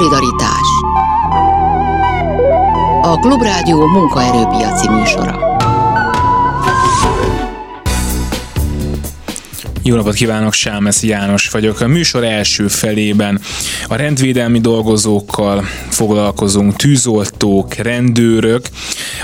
[0.00, 0.68] Szolidaritás
[3.02, 5.58] A Klubrádió munkaerőpiaci műsora
[9.82, 11.80] Jó napot kívánok, Sámesz János vagyok.
[11.80, 13.40] A műsor első felében
[13.88, 18.66] a rendvédelmi dolgozókkal foglalkozunk, tűzoltók, rendőrök.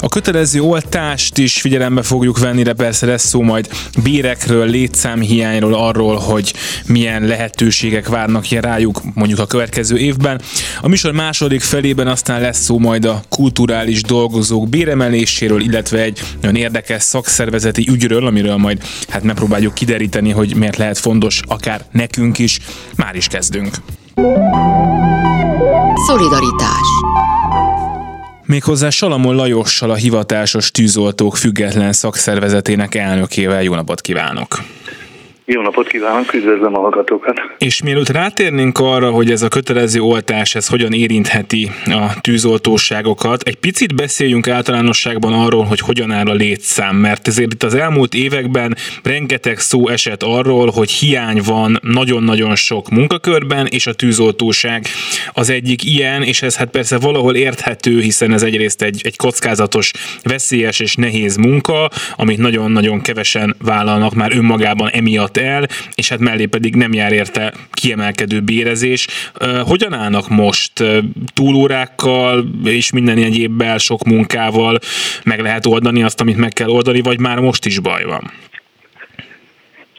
[0.00, 3.68] A kötelező oltást is figyelembe fogjuk venni, de persze lesz szó majd
[4.02, 6.54] bérekről, létszámhiányról, arról, hogy
[6.86, 10.40] milyen lehetőségek várnak ilyen rájuk mondjuk a következő évben.
[10.80, 16.56] A műsor második felében aztán lesz szó majd a kulturális dolgozók béremeléséről, illetve egy nagyon
[16.56, 22.58] érdekes szakszervezeti ügyről, amiről majd hát megpróbáljuk kideríteni, hogy miért lehet fontos akár nekünk is.
[22.96, 23.74] Már is kezdünk.
[26.06, 26.88] Szolidaritás
[28.46, 33.62] Méghozzá Salamon Lajossal a hivatásos tűzoltók független szakszervezetének elnökével.
[33.62, 34.62] Jó napot kívánok!
[35.48, 37.40] Jó napot kívánok, üdvözlöm a hallgatókat!
[37.58, 43.56] És mielőtt rátérnénk arra, hogy ez a kötelező oltás ez hogyan érintheti a tűzoltóságokat, egy
[43.56, 48.76] picit beszéljünk általánosságban arról, hogy hogyan áll a létszám, mert ezért itt az elmúlt években
[49.02, 54.86] rengeteg szó esett arról, hogy hiány van nagyon-nagyon sok munkakörben, és a tűzoltóság
[55.32, 59.90] az egyik ilyen, és ez hát persze valahol érthető, hiszen ez egyrészt egy, egy kockázatos,
[60.22, 66.46] veszélyes és nehéz munka, amit nagyon-nagyon kevesen vállalnak már önmagában emiatt el, és hát mellé
[66.46, 69.06] pedig nem jár érte kiemelkedő bérezés.
[69.62, 70.84] Hogyan állnak most
[71.34, 74.78] túlórákkal és minden egyébbel, sok munkával
[75.24, 78.32] meg lehet oldani azt, amit meg kell oldani, vagy már most is baj van?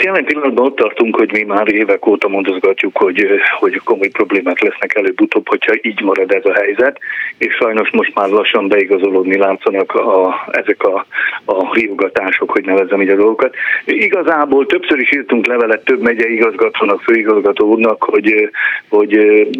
[0.03, 3.27] Jelen pillanatban ott tartunk, hogy mi már évek óta mondozgatjuk, hogy,
[3.59, 6.99] hogy komoly problémák lesznek előbb-utóbb, hogyha így marad ez a helyzet,
[7.37, 11.05] és sajnos most már lassan beigazolódni látszanak a, ezek a,
[11.45, 13.55] a riogatások, hogy nevezzem így a dolgokat.
[13.85, 18.49] Igazából többször is írtunk levelet több megye igazgatónak, főigazgató úrnak, hogy,
[18.89, 19.11] hogy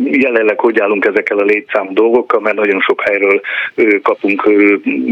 [0.04, 3.42] jelenleg hogy állunk ezekkel a létszám dolgokkal, mert nagyon sok helyről
[4.02, 4.42] kapunk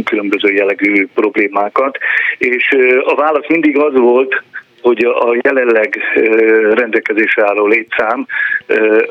[0.03, 1.97] különböző jellegű problémákat,
[2.37, 2.75] és
[3.05, 4.43] a válasz mindig az volt,
[4.85, 5.99] hogy a jelenleg
[6.73, 8.25] rendelkezésre álló létszám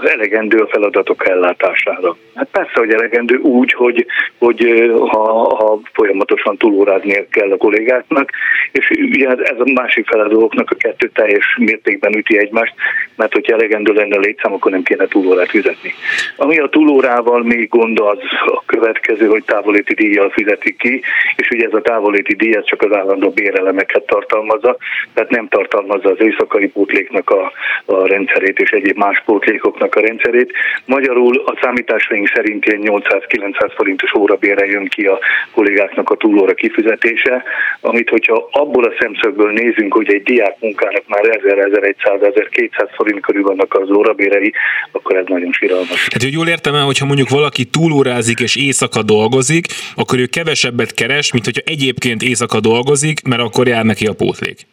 [0.02, 2.16] elegendő a feladatok ellátására.
[2.34, 4.06] Hát persze, hogy elegendő úgy, hogy,
[4.38, 8.30] hogy ha, ha folyamatosan túlórázni kell a kollégáknak,
[8.72, 12.74] és ugye ez a másik feladóknak a kettő teljes mértékben üti egymást,
[13.16, 15.94] mert hogyha elegendő lenne a létszám, akkor nem kéne túlórát fizetni.
[16.36, 21.00] Ami a túlórával még gond az a következő, hogy távoléti díjjal fizetik ki,
[21.36, 24.76] és ugye ez a távoléti díj csak az állandó bérelemeket tartalmazza,
[25.14, 27.52] tehát nem tart tartalmazza az éjszakai pótléknak a,
[27.84, 30.52] a rendszerét és egyéb más pótlékoknak a rendszerét.
[30.84, 35.18] Magyarul a számításaink szerint ilyen 800-900 forintos órabére jön ki a
[35.52, 37.42] kollégáknak a túlóra kifizetése,
[37.80, 43.74] amit hogyha abból a szemszögből nézünk, hogy egy diák munkának már 1000-1100-1200 forint körül vannak
[43.74, 44.52] az órabérei,
[44.92, 46.08] akkor ez nagyon síralmas.
[46.12, 50.94] Hát, hogy jól értem el, hogyha mondjuk valaki túlórázik és éjszaka dolgozik, akkor ő kevesebbet
[50.94, 54.66] keres, mint hogyha egyébként éjszaka dolgozik, mert akkor jár neki a pótlék.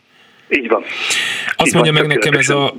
[0.52, 0.84] Így van.
[1.56, 2.74] Azt Így mondja van, meg nekem, ez a,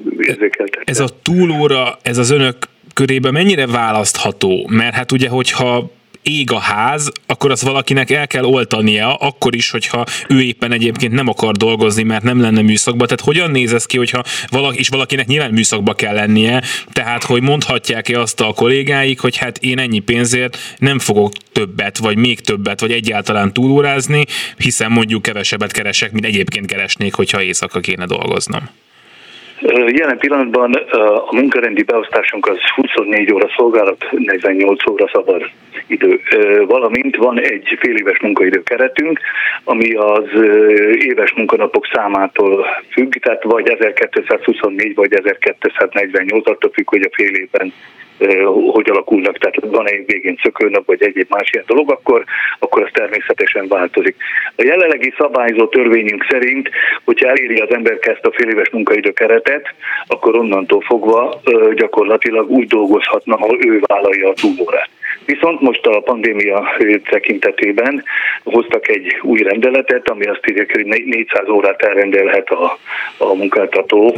[0.85, 2.57] ez a túlóra, ez az önök
[2.95, 4.67] körében mennyire választható?
[4.71, 5.91] Mert hát ugye, hogyha
[6.23, 11.13] ég a ház, akkor azt valakinek el kell oltania, akkor is, hogyha ő éppen egyébként
[11.13, 13.07] nem akar dolgozni, mert nem lenne műszakban.
[13.07, 16.63] Tehát hogyan néz ez ki, hogyha valaki, és valakinek nyilván műszakba kell lennie,
[16.93, 22.17] tehát hogy mondhatják-e azt a kollégáik, hogy hát én ennyi pénzért nem fogok többet, vagy
[22.17, 24.25] még többet, vagy egyáltalán túlórázni,
[24.57, 28.69] hiszen mondjuk kevesebbet keresek, mint egyébként keresnék, hogyha éjszaka kéne dolgoznom.
[29.71, 30.73] Jelen pillanatban
[31.29, 35.51] a munkarendi beosztásunk az 24 óra szolgálat, 48 óra szabad
[35.87, 36.21] idő.
[36.67, 39.21] Valamint van egy fél éves munkaidő keretünk,
[39.65, 40.25] ami az
[40.95, 47.73] éves munkanapok számától függ, tehát vagy 1224 vagy 1248, attól függ, hogy a fél évben
[48.73, 52.25] hogy alakulnak, tehát van egy végén szökőnap, vagy egyéb más ilyen dolog, akkor,
[52.59, 54.17] akkor az természetesen változik.
[54.57, 56.71] A jelenlegi szabályzó törvényünk szerint,
[57.05, 59.75] hogyha eléri az ember ezt a fél éves munkaidő keretet,
[60.07, 61.41] akkor onnantól fogva
[61.75, 64.89] gyakorlatilag úgy dolgozhatna, ha ő vállalja a túlórát.
[65.25, 66.77] Viszont most a pandémia
[67.11, 68.05] tekintetében
[68.45, 72.79] hoztak egy új rendeletet, ami azt írja, hogy 400 órát elrendelhet a,
[73.19, 74.17] a munkáltató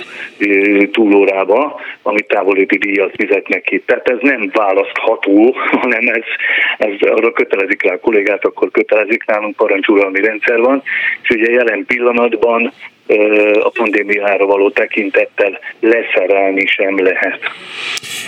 [0.93, 3.83] túlórába, amit távolíti díjat fizetnek ki.
[3.87, 6.25] Tehát ez nem választható, hanem ez,
[6.79, 10.83] ez arra kötelezik rá a kollégát, akkor kötelezik nálunk parancsuralmi rendszer van,
[11.23, 12.73] és ugye jelen pillanatban
[13.61, 17.41] a pandémiára való tekintettel leszerelni sem lehet.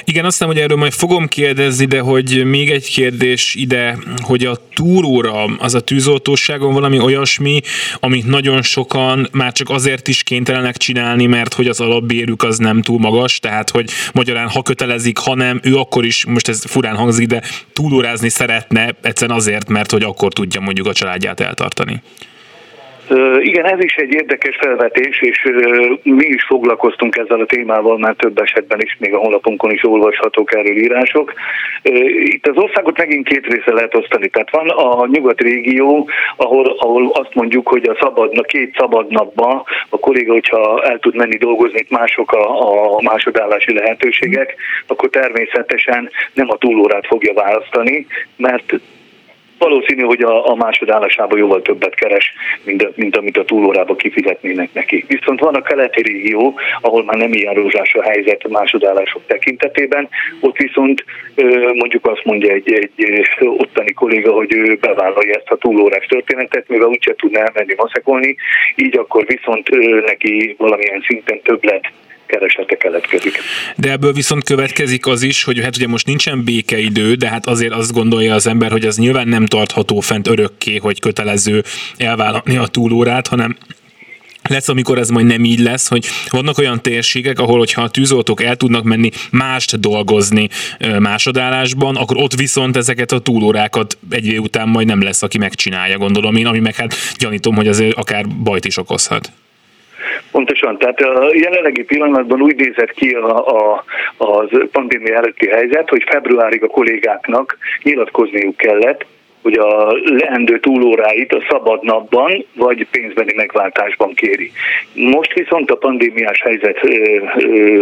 [0.09, 4.45] Igen, azt hiszem, hogy erről majd fogom kérdezni, de hogy még egy kérdés ide, hogy
[4.45, 7.61] a túróra, az a tűzoltóságon valami olyasmi,
[8.01, 12.83] amit nagyon sokan már csak azért is kénytelenek csinálni, mert hogy az alapbérük az nem
[12.83, 16.97] túl magas, tehát hogy magyarán ha kötelezik, ha nem, ő akkor is, most ez furán
[16.97, 17.43] hangzik, de
[17.73, 22.03] túlórázni szeretne, egyszerűen azért, mert hogy akkor tudja mondjuk a családját eltartani.
[23.41, 25.49] Igen, ez is egy érdekes felvetés, és
[26.03, 30.55] mi is foglalkoztunk ezzel a témával már több esetben is, még a honlapunkon is olvashatók
[30.55, 31.33] erről írások.
[32.25, 34.29] Itt az országot megint két része lehet osztani.
[34.29, 39.11] Tehát van a nyugat régió, ahol, ahol azt mondjuk, hogy a szabad, a két szabad
[39.11, 44.55] napban a kolléga, hogyha el tud menni dolgozni, itt mások a, a másodállási lehetőségek,
[44.87, 48.07] akkor természetesen nem a túlórát fogja választani,
[48.37, 48.75] mert
[49.59, 52.33] valószínű, hogy a, a másodállásában jóval többet keres,
[52.65, 55.05] mint, mint amit a túlórába kifizetnének neki.
[55.09, 60.09] Viszont van a keleti régió, ahol már nem ilyen rózsás a helyzet a másodállások tekintetében,
[60.41, 61.05] ott viszont
[61.75, 66.89] mondjuk azt mondja egy, egy ottani kolléga, hogy ő bevállalja ezt a túlórás történetet, mivel
[66.89, 68.37] úgyse tudna elmenni maszekolni,
[68.77, 69.69] így akkor viszont
[70.07, 71.91] neki valamilyen szinten többlet
[72.27, 73.39] kereslete keletkezik.
[73.77, 77.73] De ebből viszont következik az is, hogy hát ugye most nincsen békeidő, de hát azért
[77.73, 81.63] azt gondolja az ember, hogy az nyilván nem tartható fent örökké, hogy kötelező
[81.97, 83.57] elvállalni a túlórát, hanem
[84.49, 88.43] lesz, amikor ez majd nem így lesz, hogy vannak olyan térségek, ahol, hogyha a tűzoltók
[88.43, 90.49] el tudnak menni mást dolgozni
[90.99, 95.99] másodállásban, akkor ott viszont ezeket a túlórákat egy év után majd nem lesz, aki megcsinálja,
[95.99, 99.33] gondolom én, ami meg hát gyanítom, hogy azért akár bajt is okozhat.
[100.31, 103.85] Pontosan, tehát a jelenlegi pillanatban úgy nézett ki a, a,
[104.17, 109.05] az pandémia előtti helyzet, hogy februárig a kollégáknak nyilatkozniuk kellett,
[109.43, 114.53] hogy a leendő túlóráit a szabad napban vagy pénzbeni megváltásban kéri.
[114.93, 116.81] Most viszont a pandémiás helyzet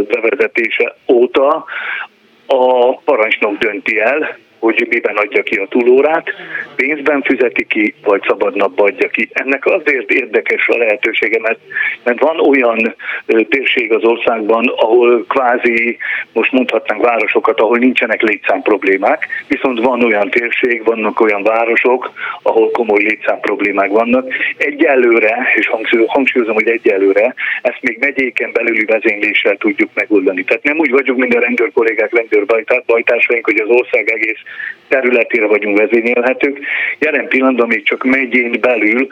[0.07, 1.65] bevezetése óta
[2.47, 6.31] a parancsnok dönti el, hogy miben adja ki a túlórát,
[6.77, 9.29] pénzben fizeti ki, vagy szabadnapba adja ki.
[9.33, 11.59] Ennek azért érdekes a lehetősége, mert,
[12.03, 12.95] mert van olyan
[13.49, 15.97] térség az országban, ahol kvázi,
[16.33, 22.13] most mondhatnánk városokat, ahol nincsenek létszám problémák, viszont van olyan térség, vannak olyan városok,
[22.43, 24.33] ahol komoly létszám problémák vannak.
[24.57, 25.71] Egyelőre, és
[26.07, 30.45] hangsúlyozom, hogy egyelőre, ezt még megyéken belüli vezényléssel tudjuk megoldani.
[30.45, 32.45] Tehát nem úgy vagyunk, mint a rendőr kollégák, rendőr
[32.87, 34.41] bajtársaink, hogy az ország egész
[34.89, 36.59] területére vagyunk vezényelhetők.
[36.99, 39.07] Jelen pillanatban még csak megyén belül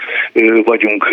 [0.65, 1.09] vagyunk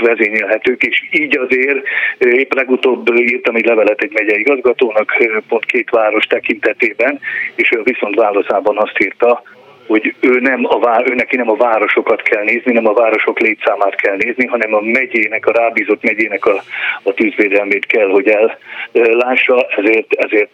[0.00, 1.86] vezényelhetők, és így azért
[2.18, 5.16] épp legutóbb írtam egy levelet egy megyei igazgatónak,
[5.48, 7.20] pont két város tekintetében,
[7.54, 9.42] és ő viszont válaszában azt írta,
[9.92, 13.40] hogy ő nem a vár, ő neki nem a városokat kell nézni, nem a városok
[13.40, 16.62] létszámát kell nézni, hanem a megyének, a rábízott megyének a,
[17.02, 18.36] a tűzvédelmét kell, hogy
[18.92, 20.50] ellássa, ezért, ezért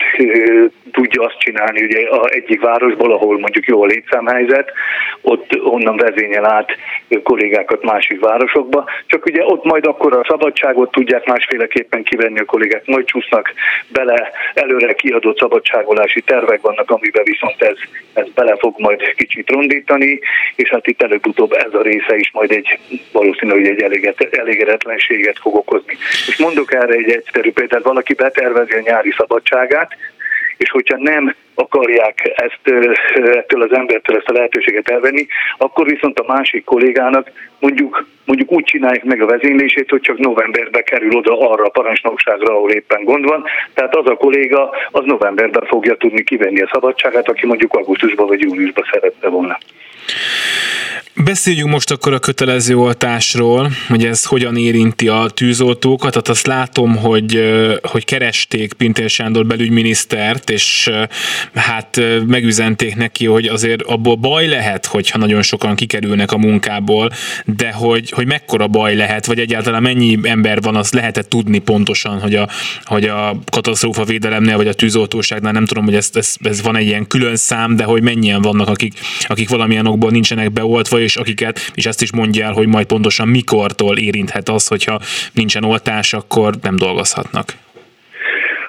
[0.93, 4.73] tudja azt csinálni, ugye a egyik városból, ahol mondjuk jó a létszámhelyzet,
[5.21, 6.71] ott onnan vezényel át
[7.23, 12.87] kollégákat másik városokba, csak ugye ott majd akkor a szabadságot tudják másféleképpen kivenni a kollégák,
[12.87, 13.53] majd csúsznak
[13.89, 17.77] bele, előre kiadott szabadságolási tervek vannak, amiben viszont ez,
[18.13, 20.21] ez bele fog majd kicsit rondítani,
[20.57, 22.79] és hát itt előbb-utóbb ez a része is majd egy
[23.13, 23.83] valószínű, hogy egy
[24.31, 25.97] elégedetlenséget fog okozni.
[26.29, 29.97] És mondok erre egy egyszerű példát, valaki betervezi a nyári szabadságát,
[30.59, 32.83] és hogyha nem akarják ezt
[33.15, 35.27] ettől az embertől ezt a lehetőséget elvenni,
[35.59, 40.83] akkor viszont a másik kollégának mondjuk, mondjuk úgy csinálják meg a vezénylését, hogy csak novemberbe
[40.83, 43.45] kerül oda arra a parancsnokságra, ahol éppen gond van.
[43.75, 48.41] Tehát az a kolléga az novemberben fogja tudni kivenni a szabadságát, aki mondjuk augusztusban vagy
[48.41, 49.59] júniusban szeretne volna.
[51.15, 56.11] Beszéljünk most akkor a kötelező oltásról, hogy ez hogyan érinti a tűzoltókat.
[56.11, 57.43] Tehát azt látom, hogy,
[57.83, 60.91] hogy keresték Pintér Sándor belügyminisztert, és
[61.55, 67.11] hát megüzenték neki, hogy azért abból baj lehet, hogyha nagyon sokan kikerülnek a munkából,
[67.45, 72.21] de hogy, hogy mekkora baj lehet, vagy egyáltalán mennyi ember van, azt lehetett tudni pontosan,
[72.21, 72.49] hogy a,
[72.83, 76.87] hogy a katasztrófa védelemnél, vagy a tűzoltóságnál, nem tudom, hogy ez, ez, ez van egy
[76.87, 81.71] ilyen külön szám, de hogy mennyien vannak, akik, akik valamilyen okból nincsenek beoltva, és akiket,
[81.75, 85.01] és ezt is mondja el, hogy majd pontosan mikortól érinthet az, hogyha
[85.33, 87.57] nincsen oltás, akkor nem dolgozhatnak.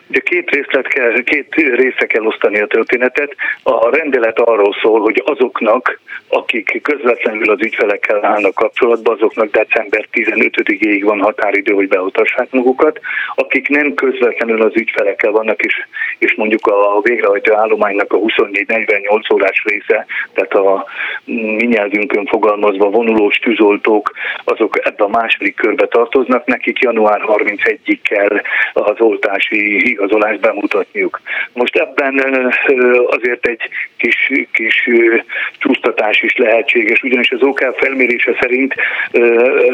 [0.10, 3.36] Ugye két, részlet kell, két része kell osztani a történetet.
[3.63, 11.01] A rendelet arról szól, hogy azoknak, akik közvetlenül az ügyfelekkel állnak kapcsolatban, azoknak december 15-ig
[11.04, 13.00] van határidő, hogy beoltassák magukat.
[13.36, 15.75] Akik nem közvetlenül az ügyfelekkel vannak, és,
[16.18, 20.86] és mondjuk a végrehajtó állománynak a 24-48 órás része, tehát a
[21.24, 24.12] mi nyelvünkön fogalmazva vonulós tűzoltók,
[24.44, 28.42] azok ebbe a második körbe tartoznak, nekik január 31-ig kell
[28.74, 31.22] az oltási beigazolást bemutatniuk.
[31.53, 32.53] Most ebben
[33.10, 33.62] azért egy
[33.98, 34.89] kis, kis
[35.58, 38.75] csúsztatás is lehetséges, ugyanis az OK felmérése szerint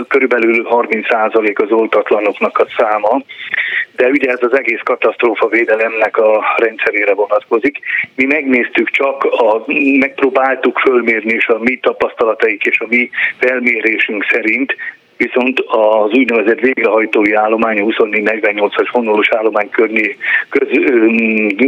[0.07, 3.21] körülbelül 30% az oltatlanoknak a száma,
[3.95, 7.79] de ugye ez az egész katasztrófa védelemnek a rendszerére vonatkozik.
[8.15, 9.63] Mi megnéztük csak, a,
[9.99, 14.75] megpróbáltuk fölmérni, és a mi tapasztalataik és a mi felmérésünk szerint
[15.17, 20.17] viszont az úgynevezett végrehajtói állomány, a 24-48-as vonalos állomány körné,
[20.49, 20.67] köz,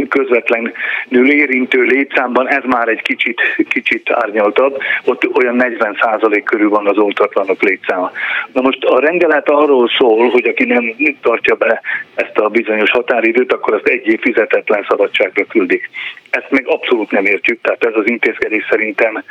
[0.08, 6.98] közvetlenül érintő létszámban ez már egy kicsit, kicsit árnyaltabb, ott olyan 40% körül van az
[6.98, 8.10] oltatlanok létszáma.
[8.52, 11.80] Na most a rendelet arról szól, hogy aki nem tartja be
[12.14, 15.90] ezt a bizonyos határidőt, akkor azt egy év fizetetlen szabadságra küldik.
[16.30, 19.22] Ezt meg abszolút nem értjük, tehát ez az intézkedés szerintem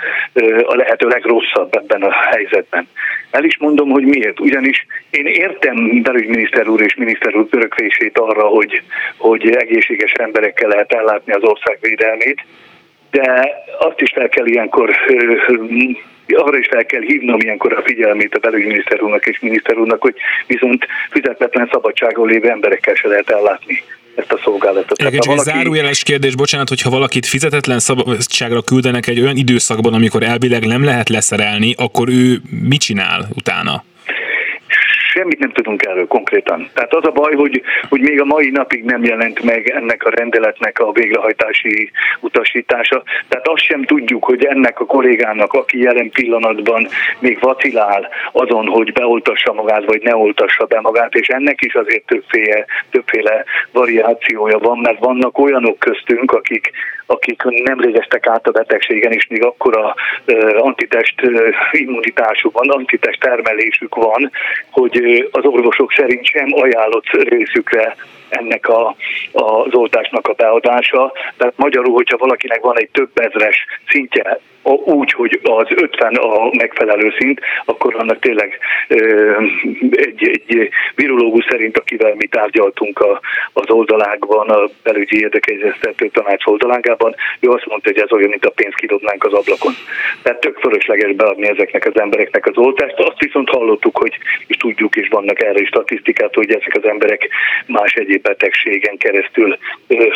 [0.64, 2.88] a lehető legrosszabb ebben a helyzetben.
[3.32, 4.40] El is mondom, hogy miért.
[4.40, 8.82] Ugyanis én értem belügyminiszter úr és miniszter úr öröklését arra, hogy,
[9.18, 12.46] hogy egészséges emberekkel lehet ellátni az ország védelmét,
[13.12, 13.50] de
[13.80, 14.96] azt is fel kell ilyenkor
[16.36, 20.16] arra is fel kell hívnom ilyenkor a figyelmét a belügyminiszter úrnak és miniszter úrnak, hogy
[20.48, 23.84] viszont fizetetlen szabadságon lévő emberekkel se lehet ellátni
[24.16, 25.00] ezt a szolgálatot.
[25.00, 25.50] Igen, csak valaki...
[25.50, 31.10] zárójeles kérdés, bocsánat, hogyha valakit fizetetlen szabadságra küldenek egy olyan időszakban, amikor elvileg nem lehet
[31.10, 33.84] leszerelni, akkor ő mit csinál utána?
[35.18, 36.70] Semmit nem tudunk erről konkrétan.
[36.74, 40.10] Tehát az a baj, hogy, hogy még a mai napig nem jelent meg ennek a
[40.10, 43.04] rendeletnek a végrehajtási utasítása.
[43.28, 46.88] Tehát azt sem tudjuk, hogy ennek a kollégának, aki jelen pillanatban
[47.20, 52.06] még vacilál azon, hogy beoltassa magát, vagy ne oltassa be magát, és ennek is azért
[52.06, 56.72] többféle, többféle variációja van, mert vannak olyanok köztünk, akik,
[57.08, 59.96] akik nem régeztek át a betegségen, és még akkor a
[60.58, 61.16] antitest
[61.72, 64.32] immunitásuk van, antitest termelésük van,
[64.72, 67.96] hogy az orvosok szerint sem ajánlott részükre
[68.30, 68.96] ennek a,
[69.32, 71.12] az oltásnak a beadása.
[71.38, 74.40] Tehát magyarul, hogyha valakinek van egy több ezres szintje
[74.74, 78.60] úgy, hogy az 50 a megfelelő szint, akkor annak tényleg
[79.92, 83.20] egy, egy virológus szerint, akivel mi tárgyaltunk a,
[83.54, 88.50] az oldalákban, a belügyi érdekegyeztető tanács oldalágában, ő azt mondta, hogy ez olyan, mint a
[88.50, 89.74] pénzt kidobnánk az ablakon.
[90.22, 93.00] Tehát tök fölösleges beadni ezeknek az embereknek az oltást.
[93.00, 97.30] Azt viszont hallottuk, hogy és tudjuk, és vannak erre is statisztikát, hogy ezek az emberek
[97.66, 99.58] más egyéb betegségen keresztül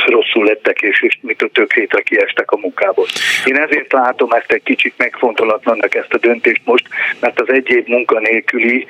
[0.05, 3.05] rosszul lettek, és, és mit a tök hétre kiestek a munkából.
[3.45, 6.87] Én ezért látom ezt egy kicsit megfontolatlannak ezt a döntést most,
[7.19, 8.87] mert az egy év munkanélküli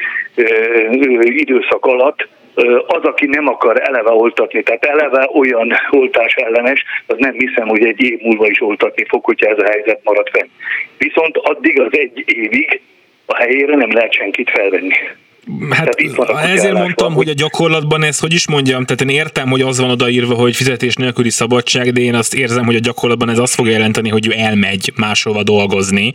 [1.24, 2.28] időszak alatt
[2.88, 7.86] az, aki nem akar eleve oltatni, tehát eleve olyan oltás ellenes, az nem hiszem, hogy
[7.86, 10.48] egy év múlva is oltatni fog, hogyha ez a helyzet marad fenn.
[10.98, 12.82] Viszont addig az egy évig
[13.26, 14.94] a helyére nem lehet senkit felvenni.
[15.70, 15.96] Hát
[16.44, 19.90] ezért mondtam, hogy a gyakorlatban ez, hogy is mondjam, tehát én értem, hogy az van
[19.90, 23.72] odaírva, hogy fizetés nélküli szabadság, de én azt érzem, hogy a gyakorlatban ez azt fogja
[23.72, 26.14] jelenteni, hogy ő elmegy máshova dolgozni,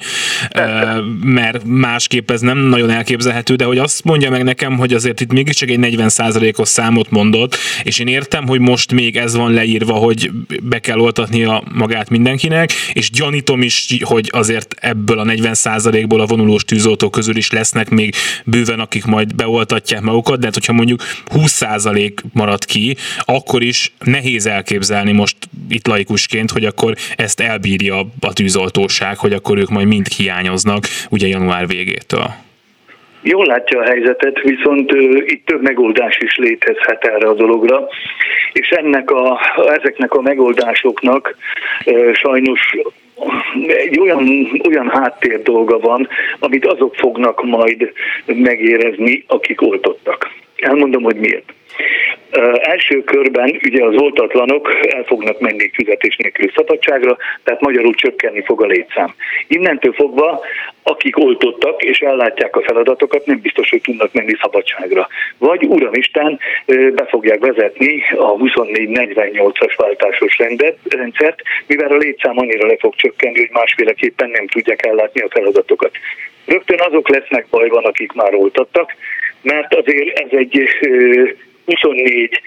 [0.49, 1.01] Persze.
[1.23, 5.33] mert másképp ez nem nagyon elképzelhető, de hogy azt mondja meg nekem, hogy azért itt
[5.33, 10.31] mégiscsak egy 40%-os számot mondott, és én értem, hogy most még ez van leírva, hogy
[10.63, 16.65] be kell oltatnia magát mindenkinek, és gyanítom is, hogy azért ebből a 40%-ból a vonulós
[16.65, 18.15] tűzoltók közül is lesznek még
[18.45, 21.01] bőven, akik majd majd beoltatják magukat, de hát hogyha mondjuk
[21.35, 25.37] 20% marad ki, akkor is nehéz elképzelni most
[25.69, 31.27] itt laikusként, hogy akkor ezt elbírja a tűzoltóság, hogy akkor ők majd mind hiányoznak ugye
[31.27, 32.27] január végétől.
[33.23, 34.91] Jól látja a helyzetet, viszont
[35.27, 37.89] itt több megoldás is létezhet erre a dologra,
[38.53, 39.41] és ennek a,
[39.79, 41.37] ezeknek a megoldásoknak
[42.13, 42.61] sajnos
[43.67, 46.09] egy olyan, olyan háttér dolga van,
[46.39, 47.93] amit azok fognak majd
[48.27, 50.31] megérezni, akik oltottak.
[50.57, 51.55] Elmondom, hogy miért.
[52.61, 58.63] Első körben ugye az oltatlanok el fognak menni fizetés nélküli szabadságra, tehát magyarul csökkenni fog
[58.63, 59.15] a létszám.
[59.49, 60.41] Innentől fogva,
[60.83, 65.09] akik oltottak és ellátják a feladatokat, nem biztos, hogy tudnak menni szabadságra.
[65.39, 72.77] Vagy Uramisten be fogják vezetni a 24-48-as váltásos rendet, rendszert, mivel a létszám annyira le
[72.79, 75.91] fog csökkenni, hogy másféleképpen nem tudják ellátni a feladatokat.
[76.47, 78.95] Rögtön azok lesznek bajban, akik már oltattak,
[79.43, 80.69] mert azért ez egy
[81.67, 82.41] 24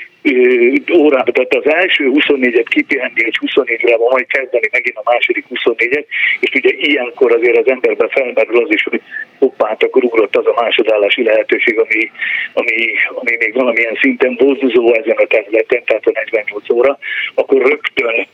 [0.94, 6.06] órában, tehát az első 24-et kipihenni, és 24-re van majd kezdeni megint a második 24-et,
[6.40, 9.02] és ugye ilyenkor azért az emberben felmerül az is, hogy
[9.40, 12.12] hoppát, akkor ugrott az a másodállási lehetőség, ami,
[12.54, 17.00] ami, ami még valamilyen szinten bozduzó ezen a területen, tehát a 48 óra,
[17.34, 18.28] akkor rögtön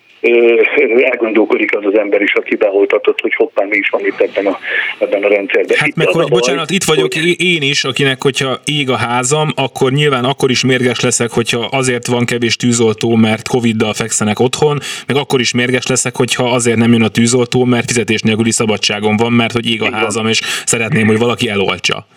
[1.12, 4.60] elgondolkodik az az ember is, aki beoltatott, hogy hoppá, mi is van itt ebben a,
[5.00, 5.78] ebben a rendszerben.
[5.78, 7.42] Hát itt meg, hogy bocsánat, itt vagyok hogy...
[7.42, 12.08] én is, akinek, hogyha ég a házam, akkor nyilván akkor is mérges leszek, hogyha azért
[12.08, 16.92] van kevés tűzoltó, mert Covid-dal fekszenek otthon, meg akkor is mérges leszek, hogyha azért nem
[16.92, 21.08] jön a tűzoltó, mert fizetés nélküli szabadságon van, mert hogy ég a házam, és szeretném,
[21.08, 22.08] hogy valaki eloltsa.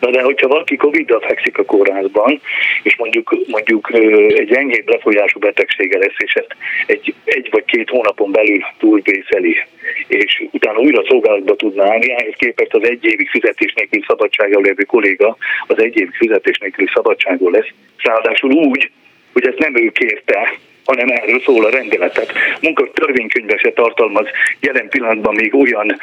[0.00, 2.40] Na de hogyha valaki Covid-dal fekszik a kórházban,
[2.82, 3.92] és mondjuk, mondjuk
[4.28, 9.56] egy enyhébb lefolyású betegsége lesz, és ezt egy, egy vagy két hónapon belül túlvészeli,
[10.06, 14.82] és utána újra szolgálatba tudná állni, ehhez képest az egy évig fizetés nélkül szabadsággal lévő
[14.82, 15.36] kolléga
[15.66, 18.90] az egy évig fizetés nélkül szabadságon lesz, ráadásul úgy,
[19.32, 22.32] hogy ezt nem ő kérte, hanem erről szól a rendeletet.
[22.60, 24.26] Munka törvénykönyve se tartalmaz
[24.60, 25.96] jelen pillanatban még olyan,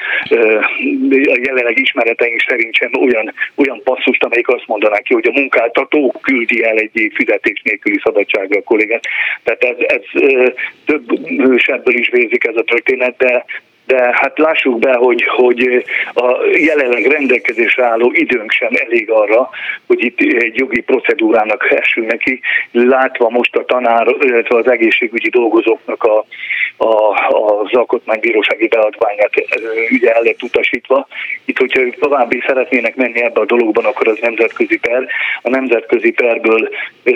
[1.10, 6.14] a jelenleg ismereteink szerint sem olyan, olyan passzust, amelyik azt mondaná ki, hogy a munkáltató
[6.22, 9.04] küldi el egy év fizetés nélküli szabadságra a kollégát.
[9.44, 10.22] Tehát ez, ez
[10.86, 11.04] több
[11.58, 13.46] sebből is vérzik ez a történet, de
[13.92, 19.50] de hát lássuk be, hogy, hogy a jelenleg rendelkezésre álló időnk sem elég arra,
[19.88, 22.40] hogy itt egy jogi procedúrának essünk neki,
[22.72, 26.26] látva most a tanár, illetve az egészségügyi dolgozóknak a,
[26.78, 27.14] a,
[27.62, 29.32] az alkotmánybírósági beadványát
[29.92, 31.08] ugye el lett utasítva.
[31.46, 35.08] Itt, hogyha ők további szeretnének menni ebbe a dologban, akkor az nemzetközi per.
[35.42, 36.70] A nemzetközi perből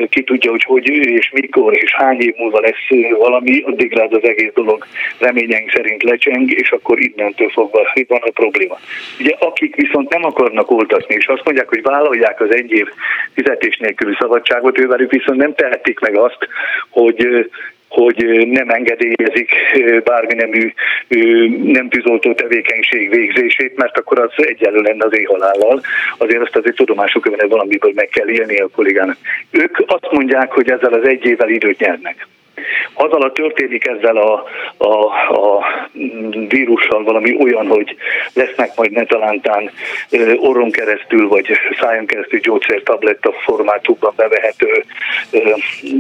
[0.10, 4.52] ki tudja, hogy hogy és mikor és hány év múlva lesz valami, addigra az egész
[4.54, 4.86] dolog
[5.20, 8.78] reményeink szerint lecseng, és akkor innentől fogva van a probléma.
[9.20, 12.88] Ugye akik viszont nem akarnak oltatni, és azt mondják, hogy vállalják az egy év
[13.34, 16.48] fizetés nélküli szabadságot, ővelük viszont nem tehetik meg azt,
[16.90, 17.48] hogy
[17.88, 19.52] hogy nem engedélyezik
[20.04, 20.74] bármi nemű
[21.64, 25.82] nem tűzoltó tevékenység végzését, mert akkor az egyelő lenne az éjhalállal.
[26.18, 29.18] Azért azt azért tudomásuk hogy valamiből meg kell élni a kollégának.
[29.52, 32.28] Ők azt mondják, hogy ezzel az egy évvel időt nyernek.
[32.94, 34.44] Az alatt történik ezzel a,
[34.78, 35.66] a, a
[36.48, 37.96] vírussal valami olyan, hogy
[38.34, 39.72] lesznek majd netalántán
[40.36, 41.48] orron keresztül vagy
[41.80, 44.84] szájon keresztül gyógyszertabletta formátumban bevehető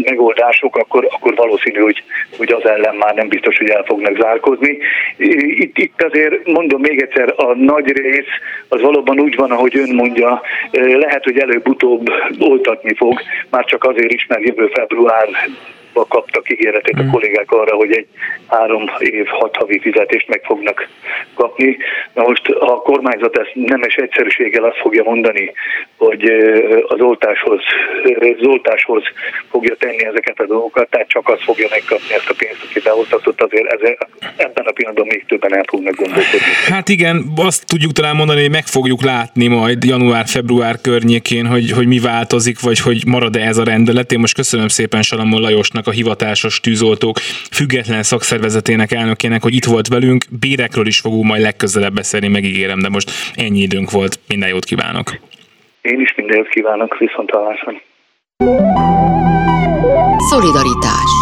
[0.02, 2.04] megoldások, akkor, akkor valószínű, hogy,
[2.38, 4.78] hogy az ellen már nem biztos, hogy el fognak zárkozni.
[5.18, 8.26] Itt, itt azért mondom még egyszer, a nagy rész
[8.68, 12.10] az valóban úgy van, ahogy ön mondja, lehet, hogy előbb-utóbb
[12.40, 15.28] oltatni fog, már csak azért is, mert jövő február
[16.04, 17.10] kaptak ígéretét a mm.
[17.10, 18.08] kollégák arra, hogy egy
[18.48, 20.88] három év, hat havi fizetést meg fognak
[21.34, 21.78] kapni.
[22.14, 25.52] Na most a kormányzat ezt nemes egyszerűséggel azt fogja mondani,
[25.98, 26.24] hogy
[26.88, 27.60] az oltáshoz,
[28.20, 29.04] az oltáshoz
[29.50, 33.42] fogja tenni ezeket a dolgokat, tehát csak az fogja megkapni ezt a pénzt, aki beoltatott,
[33.42, 33.80] azért ez,
[34.36, 36.40] ebben a pillanatban még többen el fognak gondolkodni.
[36.68, 41.88] Hát igen, azt tudjuk talán mondani, hogy meg fogjuk látni majd január-február környékén, hogy, hogy
[41.88, 44.12] mi változik, vagy hogy marad-e ez a rendelet.
[44.12, 47.18] Én most köszönöm szépen Salamon Lajosnak, a hivatásos tűzoltók
[47.52, 50.26] független szakszervezetének elnökének, hogy itt volt velünk.
[50.40, 54.20] Bérekről is fogunk majd legközelebb beszélni, megígérem, de most ennyi időnk volt.
[54.28, 55.20] Minden jót kívánok!
[55.82, 57.72] Én is minden jót kívánok, viszont hallásra.
[60.30, 61.14] Szolidaritás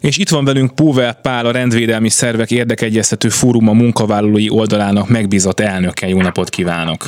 [0.00, 6.08] és itt van velünk Póvel Pál, a rendvédelmi szervek érdekegyeztető fóruma munkavállalói oldalának megbízott elnöke.
[6.08, 7.02] Jó napot kívánok!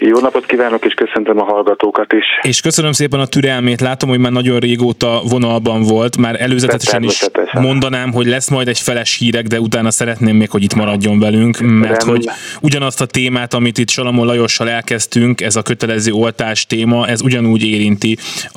[0.00, 2.24] Jó napot kívánok, és köszöntöm a hallgatókat is.
[2.42, 3.80] És köszönöm szépen a türelmét.
[3.80, 6.16] Látom, hogy már nagyon régóta vonalban volt.
[6.16, 10.62] Már előzetesen is mondanám, hogy lesz majd egy feles hírek, de utána szeretném még, hogy
[10.62, 12.14] itt maradjon velünk, mert Nem.
[12.14, 12.28] hogy
[12.60, 17.64] ugyanazt a témát, amit itt Salamon Lajossal elkezdtünk, ez a kötelező oltás téma, ez ugyanúgy
[17.64, 18.16] érinti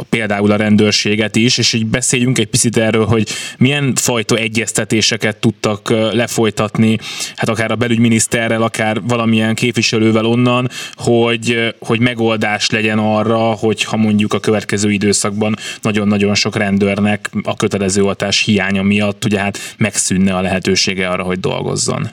[0.09, 5.89] például a rendőrséget is, és így beszéljünk egy picit erről, hogy milyen fajta egyeztetéseket tudtak
[6.11, 6.97] lefolytatni,
[7.35, 13.83] hát akár a belügyminiszterrel, akár valamilyen képviselővel onnan, hogy hogy, hogy megoldás legyen arra, hogy
[13.83, 19.57] ha mondjuk a következő időszakban nagyon-nagyon sok rendőrnek a kötelező oltás hiánya miatt ugye hát
[19.77, 22.09] megszűnne a lehetősége arra, hogy dolgozzon.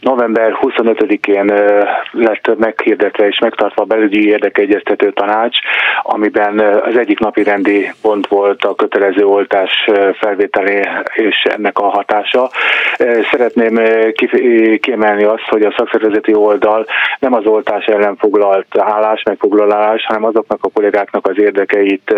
[0.00, 1.52] November 25-én
[2.10, 5.58] lett meghirdetve és megtartva a belügyi érdekegyeztető tanács,
[6.02, 10.82] amiben az egyik napi rendi pont volt a kötelező oltás felvételé
[11.14, 12.50] és ennek a hatása.
[13.30, 13.80] Szeretném
[14.80, 16.86] kiemelni azt, hogy a szakszervezeti oldal
[17.18, 22.14] nem az oltás ellen foglalt állás, megfoglalás, hanem azoknak a kollégáknak az érdekeit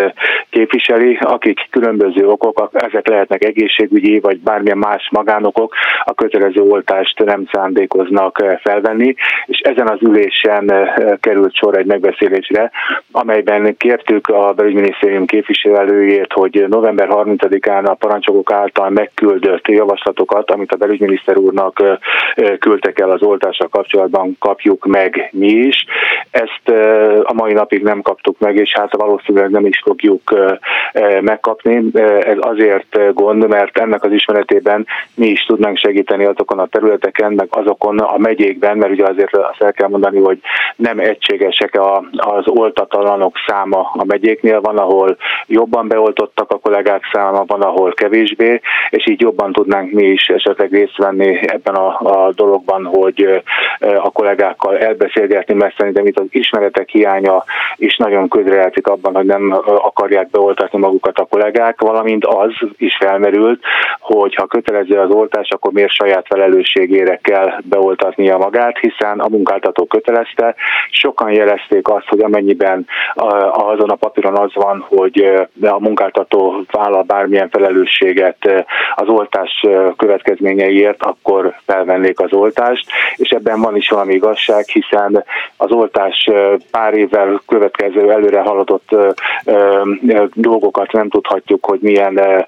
[0.51, 7.49] képviseli, akik különböző okok, ezek lehetnek egészségügyi vagy bármilyen más magánokok, a kötelező oltást nem
[7.53, 9.14] szán szándékoznak felvenni,
[9.46, 10.72] és ezen az ülésen
[11.20, 12.70] került sor egy megbeszélésre,
[13.12, 20.76] amelyben kértük a belügyminisztérium képviselőjét, hogy november 30-án a parancsokok által megküldött javaslatokat, amit a
[20.76, 21.98] belügyminiszter úrnak
[22.59, 25.85] küldtek el az oltással kapcsolatban, kapjuk meg mi is.
[26.30, 26.68] Ezt
[27.22, 30.22] a mai napig nem kaptuk meg, és hát valószínűleg nem is fogjuk
[31.20, 31.83] megkapni.
[32.20, 37.46] Ez azért gond, mert ennek az ismeretében mi is tudnánk segíteni azokon a területeken, meg
[37.61, 40.38] azokon a megyékben, mert ugye azért azt el kell mondani, hogy
[40.77, 41.81] nem egységesek
[42.16, 48.61] az oltatlanok száma a megyéknél, van, ahol jobban beoltottak a kollégák száma, van, ahol kevésbé,
[48.90, 53.42] és így jobban tudnánk mi is esetleg részt venni ebben a, a dologban, hogy
[53.79, 57.44] a kollégákkal elbeszélgetni, mert szerintem itt az ismeretek hiánya
[57.77, 63.62] is nagyon közrejátszik abban, hogy nem akarják beoltatni magukat a kollégák, valamint az is felmerült,
[64.01, 69.85] hogy ha kötelező az oltás, akkor miért saját felelősségére kell beoltatnia magát, hiszen a munkáltató
[69.87, 70.55] kötelezte.
[70.91, 72.87] Sokan jelezték azt, hogy amennyiben
[73.53, 75.25] azon a papíron az van, hogy
[75.63, 83.77] a munkáltató vállal bármilyen felelősséget az oltás következményeiért, akkor felvennék az oltást, és ebben van
[83.77, 85.25] is valami igazság, hiszen
[85.57, 86.31] az oltás
[86.71, 88.89] pár évvel következő előre haladott
[90.35, 92.47] dolgokat nem tudhatjuk, hogy milyen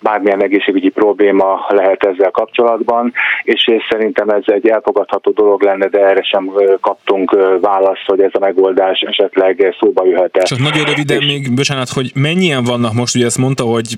[0.00, 6.22] bármilyen egészségügyi probléma lehet ezzel kapcsolatban, és szerintem ez egy elfogadható dolog lenne, de erre
[6.22, 10.42] sem kaptunk választ, hogy ez a megoldás esetleg szóba jöhet-e.
[10.42, 11.26] Csak nagyon röviden és...
[11.26, 13.88] még, bocsánat, hogy mennyien vannak most, ugye ezt mondta, hogy,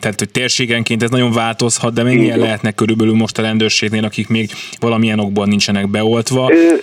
[0.00, 4.50] tehát, hogy térségenként ez nagyon változhat, de mennyien lehetnek körülbelül most a rendőrségnél, akik még
[4.80, 6.50] valamilyen okból nincsenek beoltva?
[6.52, 6.74] Ö,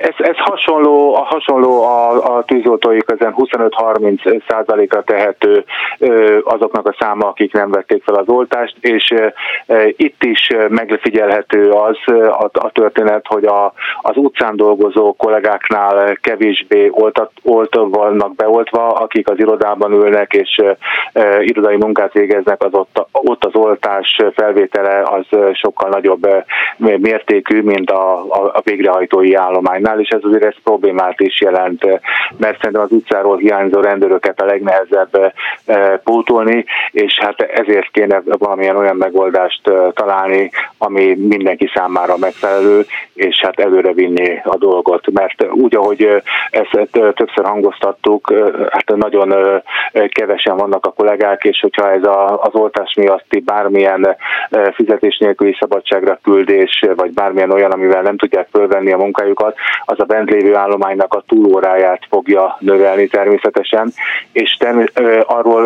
[0.00, 5.64] ez, ez hasonló, a hasonló a, a tűzoltói közön 25-30 százalékra tehető
[6.44, 9.14] azoknak a száma, akik nem vették fel az oltást, és
[9.96, 17.30] itt is megfigyelhető az a, a történet, hogy a, az utcán dolgozó kollégáknál kevésbé oltat,
[17.42, 20.62] olt vannak beoltva, akik az irodában ülnek és
[21.40, 26.28] irodai munkát végeznek, az ott, ott az oltás felvétele az sokkal nagyobb
[26.76, 31.84] mértékű, mint a, a, a végrehajtói állomány és ez azért ez problémát is jelent,
[32.36, 35.32] mert szerintem az utcáról hiányzó rendőröket a legnehezebb
[35.64, 42.84] eh, pótolni, és hát ezért kéne valamilyen olyan megoldást eh, találni, ami mindenki számára megfelelő,
[43.14, 48.32] és hát előre vinni a dolgot, mert úgy, ahogy eh, ezt többször hangoztattuk,
[48.70, 49.62] hát nagyon
[50.08, 52.02] kevesen vannak a kollégák, és hogyha ez
[52.36, 54.16] az oltás miatti bármilyen
[54.74, 60.04] fizetés nélküli szabadságra küldés, vagy bármilyen olyan, amivel nem tudják fölvenni a munkájukat, az a
[60.04, 63.92] bent lévő állománynak a túlóráját fogja növelni természetesen,
[64.32, 65.64] és termé- arról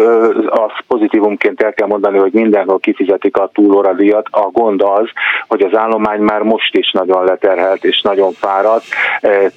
[0.51, 4.27] az pozitívumként el kell mondani, hogy mindenhol kifizetik a túlóradíjat.
[4.31, 5.09] A gond az,
[5.49, 8.85] hogy az állomány már most is nagyon leterhelt és nagyon fáradt,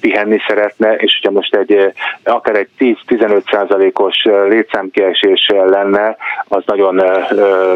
[0.00, 1.92] pihenni szeretne, és hogyha most egy
[2.24, 6.16] akár egy 10-15 százalékos létszámkiesés lenne,
[6.48, 7.02] az nagyon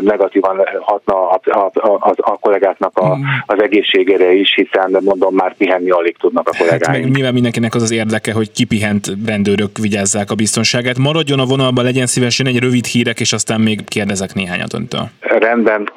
[0.01, 3.23] negatívan hatna a, a, a, a kollégáknak a, mm.
[3.47, 6.72] az egészségére is, hiszen mondom, már pihenni alig tudnak a kollégák.
[6.81, 10.99] Hát meg nyilván mindenkinek az az érdeke, hogy kipihent rendőrök vigyázzák a biztonságát.
[10.99, 15.11] Maradjon a vonalban, legyen szívesen egy rövid hírek, és aztán még kérdezek néhányat öntől.
[15.21, 15.89] Rendben.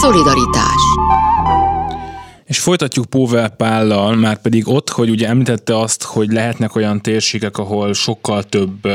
[0.00, 0.82] Szolidaritás
[2.46, 7.58] és folytatjuk Póvel Pállal, már pedig ott, hogy ugye említette azt, hogy lehetnek olyan térségek,
[7.58, 8.88] ahol sokkal több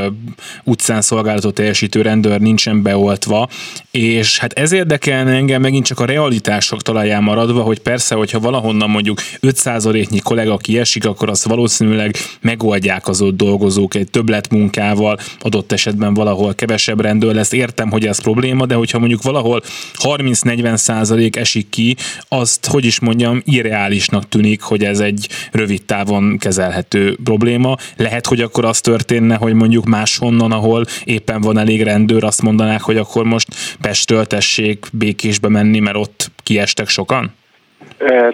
[0.64, 3.50] utcán szolgálatot teljesítő rendőr nincsen beoltva,
[3.92, 8.90] és hát ez érdekelne engem megint csak a realitások talaján maradva, hogy persze, hogyha valahonnan
[8.90, 15.72] mondjuk 5%-nyi kollega kiesik, akkor azt valószínűleg megoldják az ott dolgozók egy többlet munkával, adott
[15.72, 17.52] esetben valahol kevesebb rendőr lesz.
[17.52, 19.62] Értem, hogy ez probléma, de hogyha mondjuk valahol
[19.94, 21.96] 30-40% esik ki,
[22.28, 27.78] azt, hogy is mondjam, irreálisnak tűnik, hogy ez egy rövid távon kezelhető probléma.
[27.96, 32.82] Lehet, hogy akkor az történne, hogy mondjuk máshonnan, ahol éppen van elég rendőr, azt mondanák,
[32.82, 33.48] hogy akkor most
[33.82, 37.38] Pestől tessék békésbe menni, mert ott kiestek sokan?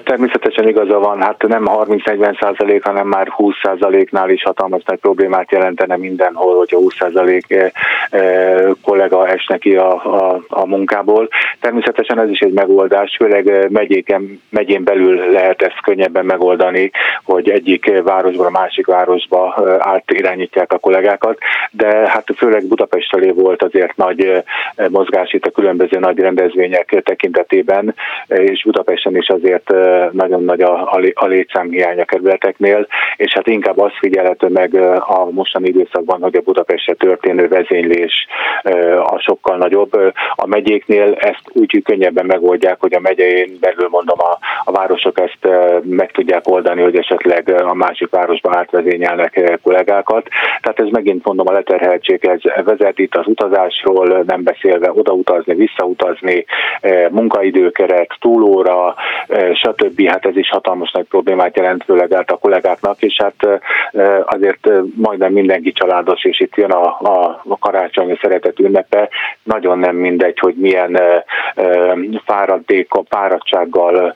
[0.04, 5.51] Természetesen igaza van, hát nem 30-40 százalék, hanem már 20 százaléknál is hatalmas nagy problémát
[5.51, 7.73] jelentene mindenhol, hogyha 20 százalék
[8.82, 11.28] kollega esne ki a, a, a munkából.
[11.60, 16.91] Természetesen ez is egy megoldás, főleg megyéken, megyén belül lehet ezt könnyebben megoldani,
[17.23, 21.38] hogy egyik városba a másik városba átirányítják a kollégákat,
[21.71, 24.43] de hát főleg Budapest felé volt azért nagy
[24.89, 27.95] mozgás itt a különböző nagy rendezvények tekintetében,
[28.28, 33.80] és Budapesten is azért azért nagyon nagy a, a létszámhiány a kerületeknél, és hát inkább
[33.80, 38.28] azt figyelhető meg a mostani időszakban, hogy a Budapestre történő visszaélés
[39.04, 39.94] a sokkal nagyobb.
[40.36, 45.56] A megyéknél ezt úgy könnyebben megoldják, hogy a megyei belül mondom a, a városok ezt
[45.84, 50.28] meg tudják oldani, hogy esetleg a másik városba átvezényelnek kollégákat.
[50.62, 56.46] Tehát ez megint mondom a leterheltséghez vezet itt az utazásról, nem beszélve odautazni, visszautazni,
[57.10, 58.96] munkaidőkeret, túlóra,
[59.53, 60.08] stb.
[60.08, 63.62] Hát ez is hatalmas nagy problémát jelent, főleg át a kollégáknak, és hát
[64.25, 66.86] azért majdnem mindenki családos, és itt jön a,
[67.47, 69.10] a, karácsonyi szeretet ünnepe,
[69.43, 70.99] nagyon nem mindegy, hogy milyen
[72.25, 74.13] fáradtékkal, fáradtsággal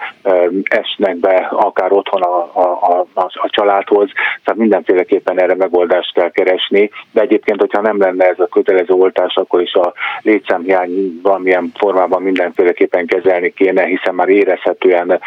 [0.63, 4.09] esnek be, akár otthon a, a, a, a családhoz,
[4.43, 9.35] tehát mindenféleképpen erre megoldást kell keresni, de egyébként, hogyha nem lenne ez a kötelező oltás,
[9.35, 15.18] akkor is a létszámhiány valamilyen formában mindenféleképpen kezelni kéne, hiszen már érezhetően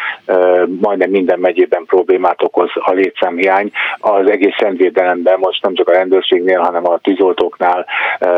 [0.79, 3.71] majdnem minden megyében problémát okoz a létszámhiány.
[3.97, 7.85] Az egész szentvédelemben most nem csak a rendőrségnél, hanem a tűzoltóknál,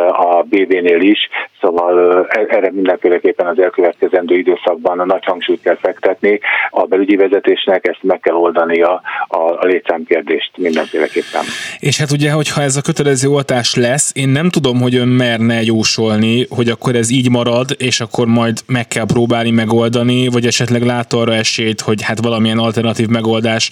[0.10, 1.20] a BB-nél is,
[1.62, 6.40] szóval erre mindenféleképpen az elkövetkezendő időszakban a nagy hangsúlyt kell fektetni.
[6.70, 11.42] A belügyi vezetésnek ezt meg kell oldania a, a létszámkérdést mindenféleképpen.
[11.80, 15.62] És hát ugye, hogyha ez a kötelező oltás lesz, én nem tudom, hogy ön merne
[15.62, 20.82] jósolni, hogy akkor ez így marad, és akkor majd meg kell próbálni megoldani, vagy esetleg
[20.82, 23.70] lát arra esélyt, hogy hát valamilyen alternatív megoldás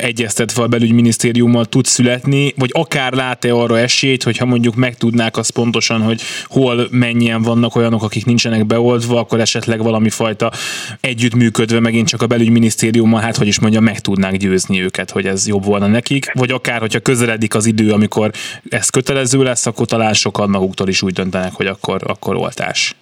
[0.00, 6.00] egyeztetve a belügyminisztériummal tud születni, vagy akár lát-e arra esélyt, hogyha mondjuk megtudnák azt pontosan,
[6.00, 10.52] hogy hol mennyien vannak olyanok, akik nincsenek beoltva, akkor esetleg valami fajta
[11.00, 15.46] együttműködve megint csak a belügyminisztériummal, hát hogy is mondja, meg tudnák győzni őket, hogy ez
[15.46, 18.30] jobb volna nekik, vagy akár, hogyha közeledik az idő, amikor
[18.68, 22.94] ez kötelező lesz, akkor talán sokan maguktól is úgy döntenek, hogy akkor, akkor oltás.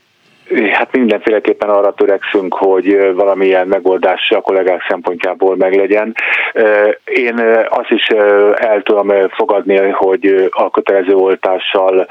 [0.72, 6.14] Hát mindenféleképpen arra törekszünk, hogy valamilyen megoldás a kollégák szempontjából meglegyen.
[7.04, 8.06] Én azt is
[8.54, 12.06] el tudom fogadni, hogy a kötelező oltással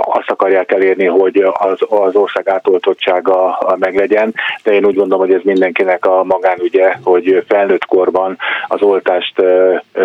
[0.00, 5.44] azt akarják elérni, hogy az, az ország átoltottsága meglegyen, de én úgy gondolom, hogy ez
[5.44, 8.36] mindenkinek a magánügye, hogy felnőtt korban
[8.68, 9.42] az oltást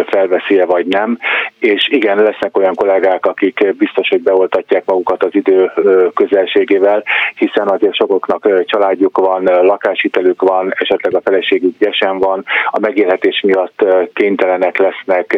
[0.07, 1.17] felveszi-e vagy nem,
[1.59, 5.71] és igen, lesznek olyan kollégák, akik biztos, hogy beoltatják magukat az idő
[6.13, 7.03] közelségével,
[7.35, 13.85] hiszen azért sokoknak családjuk van, lakáshitelük van, esetleg a feleségük gyesen van, a megélhetés miatt
[14.13, 15.37] kénytelenek lesznek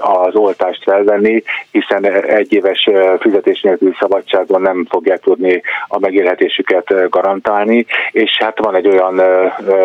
[0.00, 2.88] az oltást felvenni, hiszen egy éves
[3.18, 9.22] fizetés nélküli szabadságon nem fogják tudni a megélhetésüket garantálni, és hát van egy olyan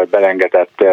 [0.10, 0.86] belengedett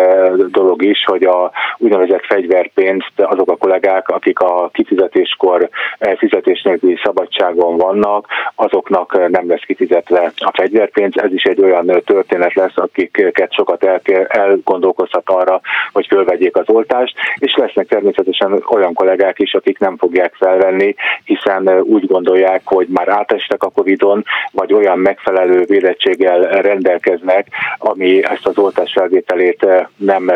[0.49, 5.69] dolog is, hogy a úgynevezett fegyverpénzt azok a kollégák, akik a kifizetéskor
[6.17, 12.03] fizetés nélküli szabadságon vannak, azoknak nem lesz kifizetve illetve a fegyverpénz, ez is egy olyan
[12.05, 15.61] történet lesz, akiket sokat el, elgondolkozhat arra,
[15.93, 21.81] hogy fölvegyék az oltást, és lesznek természetesen olyan kollégák is, akik nem fogják felvenni, hiszen
[21.81, 27.47] úgy gondolják, hogy már átestek a Covid-on, vagy olyan megfelelő védettséggel rendelkeznek,
[27.79, 30.31] ami ezt az oltás felvételét nem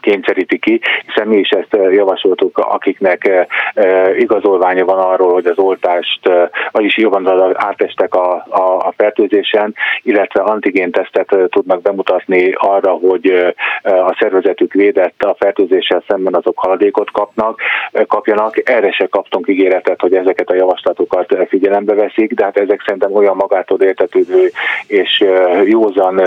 [0.00, 5.46] kényszeríti ki, hiszen mi is ezt eh, javasoltuk, akiknek eh, eh, igazolványa van arról, hogy
[5.46, 6.30] az oltást,
[6.70, 14.72] vagyis jobban átestek a, a, a fertőzésen, illetve antigéntesztet tudnak bemutatni arra, hogy a szervezetük
[14.72, 17.60] védett a fertőzéssel szemben azok haladékot kapnak,
[18.06, 18.70] kapjanak.
[18.70, 23.36] Erre se kaptunk ígéretet, hogy ezeket a javaslatokat figyelembe veszik, de hát ezek szerintem olyan
[23.36, 24.50] magától értetődő
[24.86, 25.24] és
[25.64, 26.22] józan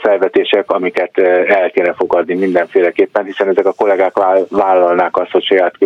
[0.00, 4.16] felvetések, amiket el kéne fogadni mindenféleképpen, hiszen ezek a kollégák
[4.48, 5.78] vállalnák azt, hogy saját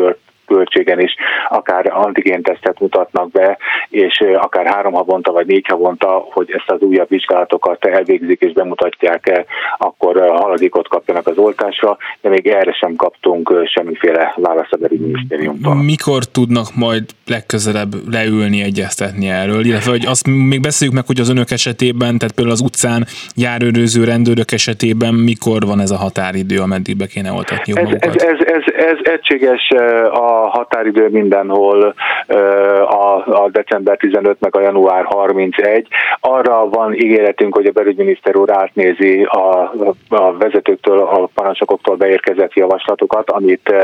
[0.47, 1.15] költségen is
[1.49, 7.09] akár antigéntesztet mutatnak be, és akár három havonta vagy négy havonta, hogy ezt az újabb
[7.09, 9.47] vizsgálatokat elvégzik és bemutatják,
[9.79, 15.75] akkor haladékot kapjanak az oltásra, de még erre sem kaptunk semmiféle választ a minisztériumtól.
[15.75, 21.31] Mikor tudnak majd legközelebb leülni, egyeztetni erről, illetve hogy azt még beszéljük meg, hogy az
[21.31, 23.07] önök esetében, tehát például az utcán
[23.37, 28.39] járőröző rendőrök esetében mikor van ez a határidő, ameddig be kéne oltatni ez, ez, ez,
[28.39, 29.69] ez, ez egységes
[30.11, 31.95] a határidő mindenhol
[32.87, 35.87] a, a december 15 meg a január 31.
[36.21, 39.73] Arra van ígéretünk, hogy a belügyminiszter úr átnézi a,
[40.09, 43.75] a vezetőktől, a parancsokoktól beérkezett javaslatokat, amit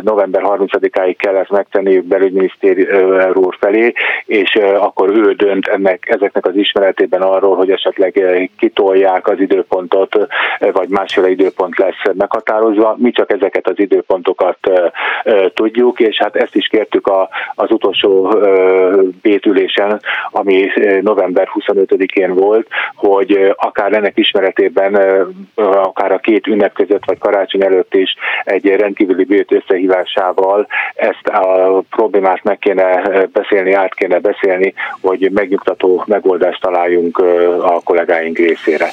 [0.00, 2.76] november 30-áig kellett megtenni belügyminiszter
[3.34, 3.92] úr felé,
[4.24, 10.26] és akkor ő dönt ennek, ezeknek az ismeretében arról, hogy esetleg kitolják az időpontot,
[10.72, 12.94] vagy másféle időpont lesz meghatározva.
[12.98, 14.58] Mi csak ezeket az időpontokat
[15.54, 15.65] tudjuk,
[15.96, 18.34] és hát ezt is kértük a, az utolsó
[19.22, 20.00] bétülésen,
[20.30, 20.68] ami
[21.00, 24.94] november 25-én volt, hogy akár ennek ismeretében,
[25.82, 31.82] akár a két ünnep között, vagy karácsony előtt is egy rendkívüli bét összehívásával ezt a
[31.90, 33.02] problémát meg kéne
[33.32, 37.18] beszélni, át kéne beszélni, hogy megnyugtató megoldást találjunk
[37.60, 38.88] a kollégáink részére.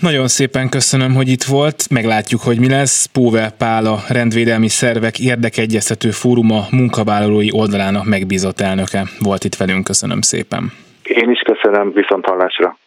[0.00, 1.90] Nagyon szépen köszönöm, hogy itt volt.
[1.90, 3.06] Meglátjuk, hogy mi lesz.
[3.06, 9.84] Póvel Pál a rendvédelmi szervek érdekegyeztető fóruma munkavállalói oldalának megbízott elnöke volt itt velünk.
[9.84, 10.72] Köszönöm szépen.
[11.02, 12.78] Én is köszönöm, viszont hallásra.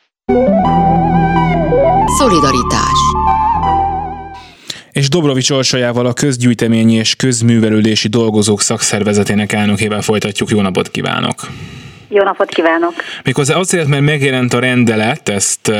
[2.18, 3.00] Szolidaritás
[4.92, 10.50] és Dobrovics Orsolyával a közgyűjteményi és közművelődési dolgozók szakszervezetének elnökével folytatjuk.
[10.50, 11.36] Jó napot kívánok!
[12.16, 12.94] Jó napot kívánok!
[13.24, 15.72] Méghozzá azért, mert megjelent a rendelet, ezt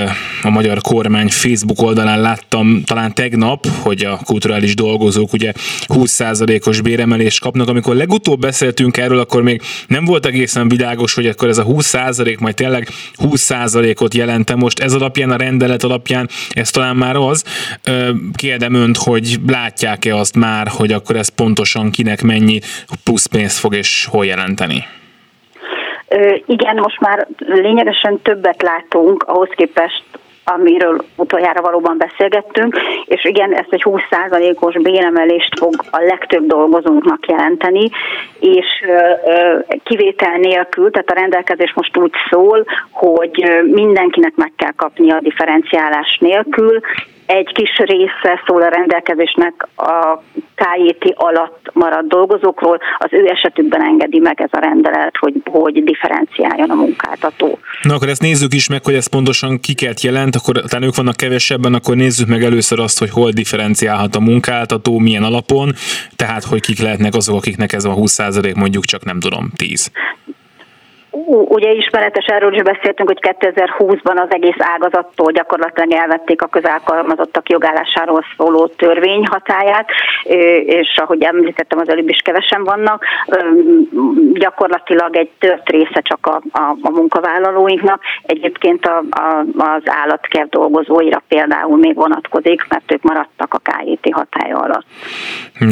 [0.44, 5.54] a magyar kormány Facebook oldalán láttam talán tegnap, hogy a kulturális dolgozók ugye
[5.88, 7.68] 20%-os béremelést kapnak.
[7.68, 12.40] Amikor legutóbb beszéltünk erről, akkor még nem volt egészen világos, hogy akkor ez a 20%
[12.40, 14.56] majd tényleg 20%-ot jelente.
[14.56, 17.44] Most ez alapján, a rendelet alapján ez talán már az.
[18.34, 22.60] Kérdem önt, hogy látják-e azt már, hogy akkor ez pontosan kinek mennyi
[23.04, 24.86] plusz pénzt fog és hol jelenteni?
[26.46, 30.04] Igen, most már lényegesen többet látunk ahhoz képest,
[30.46, 37.90] amiről utoljára valóban beszélgettünk, és igen, ezt egy 20%-os béremelést fog a legtöbb dolgozónknak jelenteni,
[38.40, 38.66] és
[39.84, 46.18] kivétel nélkül, tehát a rendelkezés most úgy szól, hogy mindenkinek meg kell kapni a differenciálás
[46.20, 46.80] nélkül,
[47.38, 50.24] egy kis része szól a rendelkezésnek a
[50.56, 56.70] KJT alatt maradt dolgozókról, az ő esetükben engedi meg ez a rendelet, hogy, hogy differenciáljon
[56.70, 57.60] a munkáltató.
[57.82, 61.16] Na akkor ezt nézzük is meg, hogy ez pontosan kiket jelent, akkor talán ők vannak
[61.16, 65.72] kevesebben, akkor nézzük meg először azt, hogy hol differenciálhat a munkáltató, milyen alapon,
[66.16, 69.92] tehát hogy kik lehetnek azok, akiknek ez a 20% mondjuk csak nem tudom, 10.
[71.48, 78.24] Ugye ismeretes, erről is beszéltünk, hogy 2020-ban az egész ágazattól gyakorlatilag elvették a közálkalmazottak jogállásáról
[78.38, 79.90] szóló törvény hatáját,
[80.66, 83.06] és ahogy említettem, az előbb is kevesen vannak.
[84.34, 88.02] Gyakorlatilag egy tört része csak a, a, a munkavállalóinknak.
[88.24, 94.58] Egyébként a, a, az állatkert dolgozóira például még vonatkozik, mert ők maradtak a KIT hatája
[94.58, 94.86] alatt.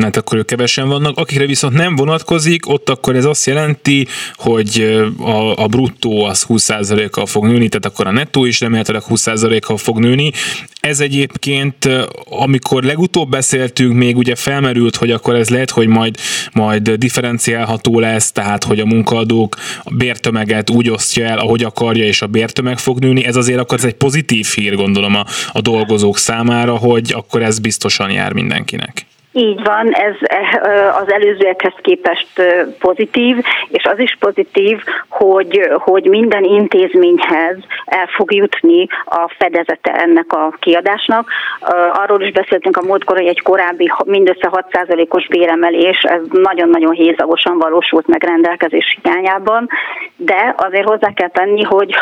[0.01, 1.17] Hát akkor ők kevesen vannak.
[1.17, 7.25] Akikre viszont nem vonatkozik, ott akkor ez azt jelenti, hogy a, a bruttó az 20%-kal
[7.25, 10.31] fog nőni, tehát akkor a nettó is remélhetőleg 20%-kal fog nőni.
[10.79, 11.89] Ez egyébként,
[12.29, 16.17] amikor legutóbb beszéltünk, még ugye felmerült, hogy akkor ez lehet, hogy majd,
[16.53, 22.21] majd differenciálható lesz, tehát hogy a munkaadók a bértömeget úgy osztja el, ahogy akarja, és
[22.21, 23.25] a bértömeg fog nőni.
[23.25, 27.59] Ez azért akkor ez egy pozitív hír, gondolom a, a dolgozók számára, hogy akkor ez
[27.59, 29.05] biztosan jár mindenkinek.
[29.33, 33.37] Így van, ez eh, az előzőekhez képest eh, pozitív,
[33.69, 40.53] és az is pozitív, hogy, hogy minden intézményhez el fog jutni a fedezete ennek a
[40.59, 41.29] kiadásnak.
[41.61, 47.57] Eh, arról is beszéltünk a múltkor, hogy egy korábbi mindössze 6%-os béremelés, ez nagyon-nagyon hézagosan
[47.57, 49.69] valósult meg rendelkezés hiányában,
[50.15, 51.95] de azért hozzá kell tenni, hogy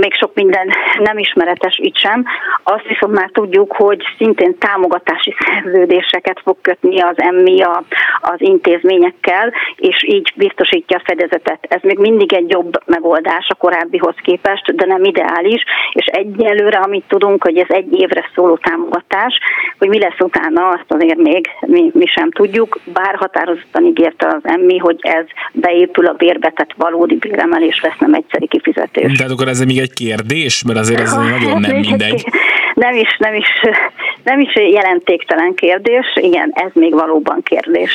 [0.00, 2.24] még sok minden nem ismeretes itt sem.
[2.62, 7.82] Azt viszont már tudjuk, hogy szintén támogatási szerző szerződéseket fog kötni az emmi a,
[8.20, 11.58] az intézményekkel, és így biztosítja a fedezetet.
[11.68, 17.04] Ez még mindig egy jobb megoldás a korábbihoz képest, de nem ideális, és egyelőre, amit
[17.08, 19.38] tudunk, hogy ez egy évre szóló támogatás,
[19.78, 24.42] hogy mi lesz utána, azt azért még mi, mi sem tudjuk, bár határozottan ígérte az
[24.42, 29.16] emmi, hogy ez beépül a bérbe, tehát valódi béremelés lesz, nem egyszeri kifizetés.
[29.16, 32.24] Tehát akkor ez még egy kérdés, mert azért ez nagyon nem mindegy.
[32.74, 33.48] Nem is, nem is,
[34.22, 35.69] nem is jelentéktelen kérdés,
[36.14, 37.90] igen, ez még valóban kérdés.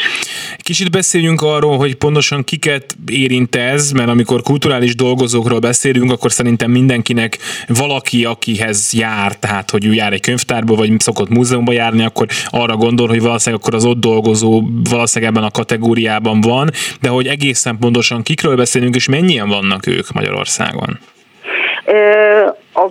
[0.57, 6.71] Kicsit beszéljünk arról, hogy pontosan kiket érint ez, mert amikor kulturális dolgozókról beszélünk, akkor szerintem
[6.71, 12.27] mindenkinek valaki, akihez jár, tehát hogy ő jár egy könyvtárba, vagy szokott múzeumba járni, akkor
[12.49, 16.69] arra gondol, hogy valószínűleg akkor az ott dolgozó valószínűleg ebben a kategóriában van,
[17.01, 20.99] de hogy egészen pontosan kikről beszélünk, és mennyien vannak ők Magyarországon?
[22.75, 22.85] A,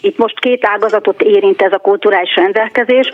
[0.00, 3.12] itt most két ágazatot érint ez a kulturális rendelkezés.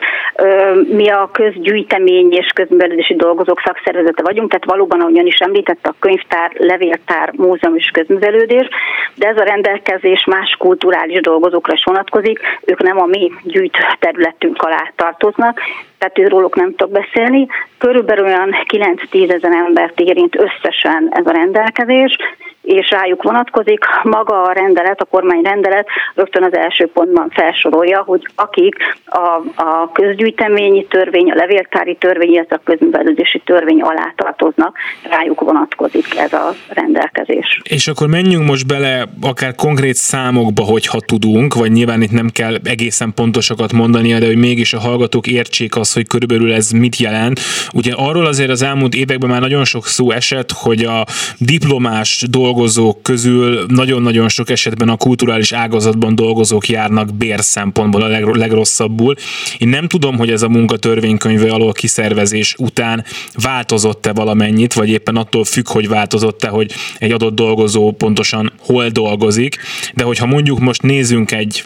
[0.88, 6.50] Mi a közgyűjtemény és közművelődési dolgozók szakszervezete vagyunk, tehát valóban, ahogyan is említette, a könyvtár,
[6.56, 8.68] levéltár, múzeum és közművelődés,
[9.14, 14.62] de ez a rendelkezés más kulturális dolgozókra is vonatkozik, ők nem a mi gyűjt területünk
[14.62, 15.60] alá tartoznak,
[15.98, 17.46] tehát őróluk nem tudok beszélni.
[17.78, 22.16] Körülbelül olyan 9-10 ezer embert érint összesen ez a rendelkezés,
[22.62, 23.84] és rájuk vonatkozik.
[24.02, 25.83] Maga a rendelet, a kormány rendelet
[26.14, 28.74] rögtön az első pontban felsorolja, hogy akik
[29.06, 29.18] a,
[29.62, 34.76] a közgyűjteményi törvény, a levéltári törvény, illetve a közművelődési törvény alá tartoznak,
[35.10, 37.60] rájuk vonatkozik ez a rendelkezés.
[37.62, 42.56] És akkor menjünk most bele akár konkrét számokba, hogyha tudunk, vagy nyilván itt nem kell
[42.64, 47.40] egészen pontosakat mondania, de hogy mégis a hallgatók értsék azt, hogy körülbelül ez mit jelent.
[47.74, 51.04] Ugye arról azért az elmúlt években már nagyon sok szó esett, hogy a
[51.38, 59.14] diplomás dolgozók közül nagyon-nagyon sok esetben a kulturális ágazatban dolgozók járnak bér szempontból a legrosszabbul.
[59.58, 65.44] Én nem tudom, hogy ez a munkatörvénykönyve alól kiszervezés után változott-e valamennyit, vagy éppen attól
[65.44, 69.56] függ, hogy változott-e, hogy egy adott dolgozó pontosan hol dolgozik,
[69.94, 71.64] de hogyha mondjuk most nézzünk egy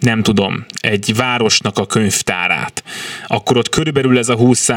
[0.00, 2.84] nem tudom, egy városnak a könyvtárát,
[3.26, 4.68] akkor ott körülbelül ez a 20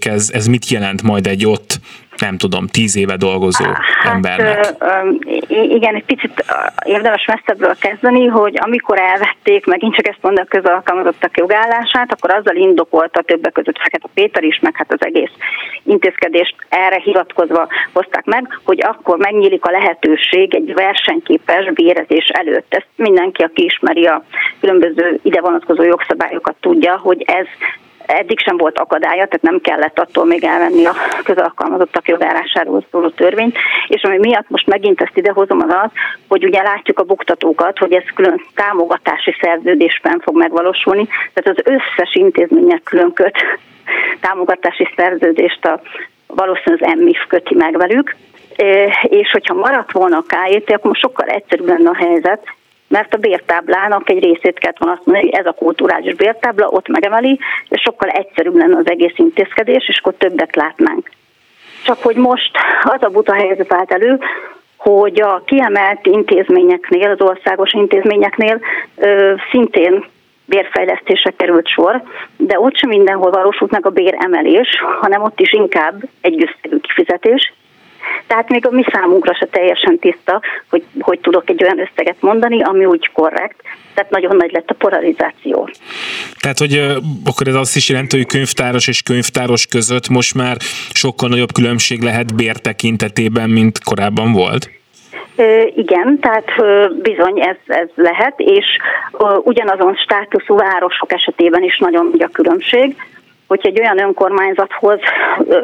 [0.00, 1.80] ez, ez mit jelent majd egy ott
[2.20, 4.74] nem tudom, tíz éve dolgozó hát, embernek?
[5.48, 6.44] Igen, egy picit
[6.82, 13.22] érdemes messzebbről kezdeni, hogy amikor elvették, megint csak ezt mondom, közalkalmazottak jogállását, akkor azzal indokolta
[13.22, 15.30] többek között Fekete Péter is, meg hát az egész
[15.84, 22.74] intézkedést erre hivatkozva hozták meg, hogy akkor megnyílik a lehetőség egy versenyképes bérezés előtt.
[22.74, 24.24] Ezt mindenki, aki ismeri a
[24.60, 27.46] különböző ide vonatkozó jogszabályokat tudja, hogy ez
[28.16, 30.94] eddig sem volt akadálya, tehát nem kellett attól még elvenni a
[31.24, 33.56] közalkalmazottak jogárásáról szóló törvényt,
[33.88, 35.90] és ami miatt most megint ezt idehozom az az,
[36.28, 42.14] hogy ugye látjuk a buktatókat, hogy ez külön támogatási szerződésben fog megvalósulni, tehát az összes
[42.14, 43.36] intézmények külön köt
[44.26, 45.80] támogatási szerződést a
[46.26, 48.16] valószínűleg az MIF köti meg velük,
[49.02, 52.42] és hogyha maradt volna a KIT, akkor sokkal egyszerűbb lenne a helyzet,
[52.90, 56.88] mert a bértáblának egy részét kellett volna azt mondani, hogy ez a kulturális bértábla, ott
[56.88, 57.38] megemeli,
[57.68, 61.10] és sokkal egyszerűbb lenne az egész intézkedés, és akkor többet látnánk.
[61.84, 62.50] Csak hogy most
[62.82, 64.18] az a buta helyzet állt elő,
[64.76, 68.60] hogy a kiemelt intézményeknél, az országos intézményeknél
[68.96, 70.04] ö, szintén
[70.44, 72.02] bérfejlesztésre került sor,
[72.36, 74.68] de ott sem mindenhol valósult meg a béremelés,
[75.00, 77.52] hanem ott is inkább egy összegű kifizetés,
[78.26, 80.40] tehát még a mi számunkra se teljesen tiszta,
[80.70, 83.62] hogy, hogy tudok egy olyan összeget mondani, ami úgy korrekt.
[83.94, 85.68] Tehát nagyon nagy lett a polarizáció.
[86.40, 86.82] Tehát, hogy
[87.24, 90.56] akkor ez azt is jelenti, hogy könyvtáros és könyvtáros között most már
[90.92, 94.70] sokkal nagyobb különbség lehet bér tekintetében, mint korábban volt?
[95.74, 96.52] Igen, tehát
[97.02, 98.66] bizony ez, ez lehet, és
[99.42, 102.96] ugyanazon státuszú városok esetében is nagyon nagy a különbség
[103.50, 104.98] hogyha egy olyan önkormányzathoz,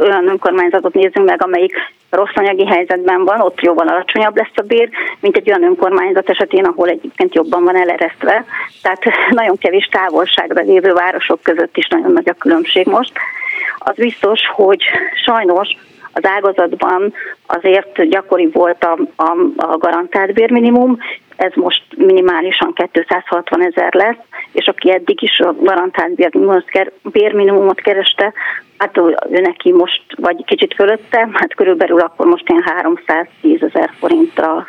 [0.01, 1.74] olyan önkormányzatot nézzünk meg, amelyik
[2.11, 4.89] rossz anyagi helyzetben van, ott jóval alacsonyabb lesz a bér,
[5.20, 8.45] mint egy olyan önkormányzat esetén, ahol egyébként jobban van eleresztve.
[8.82, 13.12] Tehát nagyon kevés távolságra lévő városok között is nagyon nagy a különbség most.
[13.78, 14.82] Az biztos, hogy
[15.24, 15.68] sajnos
[16.12, 17.14] az ágazatban
[17.47, 20.99] azért gyakori volt a, a, a garantált bérminimum,
[21.37, 24.18] ez most minimálisan 260 ezer lesz,
[24.53, 26.14] és aki eddig is a garantált
[27.03, 28.32] bérminimumot kereste,
[28.78, 34.66] hát ő neki most, vagy kicsit fölötte, hát körülbelül akkor most ilyen 310 ezer forintra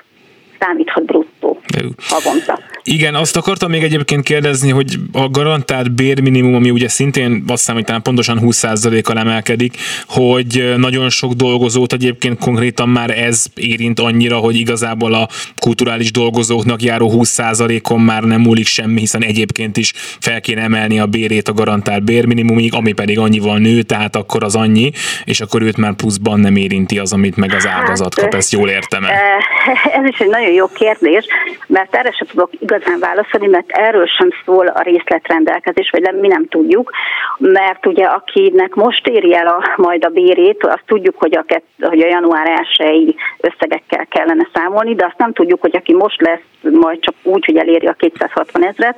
[0.59, 1.61] számíthat bruttó
[1.97, 2.59] havonta.
[2.83, 7.75] Igen, azt akartam még egyébként kérdezni, hogy a garantált bérminimum, ami ugye szintén azt hiszem,
[7.75, 9.77] hogy talán pontosan 20%-kal emelkedik,
[10.07, 15.27] hogy nagyon sok dolgozót egyébként konkrétan már ez érint annyira, hogy igazából a
[15.59, 21.05] kulturális dolgozóknak járó 20%-on már nem múlik semmi, hiszen egyébként is fel kéne emelni a
[21.05, 24.91] bérét a garantált bérminimumig, ami pedig annyival nő, tehát akkor az annyi,
[25.23, 28.69] és akkor őt már pluszban nem érinti az, amit meg az ágazat kap, ezt jól
[28.69, 29.09] értem -e?
[29.97, 31.25] Ez is egy nagyon jó kérdés,
[31.67, 36.47] mert erre sem tudok igazán válaszolni, mert erről sem szól a részletrendelkezés, vagy mi nem
[36.47, 36.91] tudjuk,
[37.37, 41.45] mert ugye akinek most éri el a, majd a bérét, azt tudjuk, hogy a,
[41.79, 46.41] hogy a január 1 összegekkel kellene számolni, de azt nem tudjuk, hogy aki most lesz
[46.61, 48.97] majd csak úgy, hogy eléri a 260 ezret,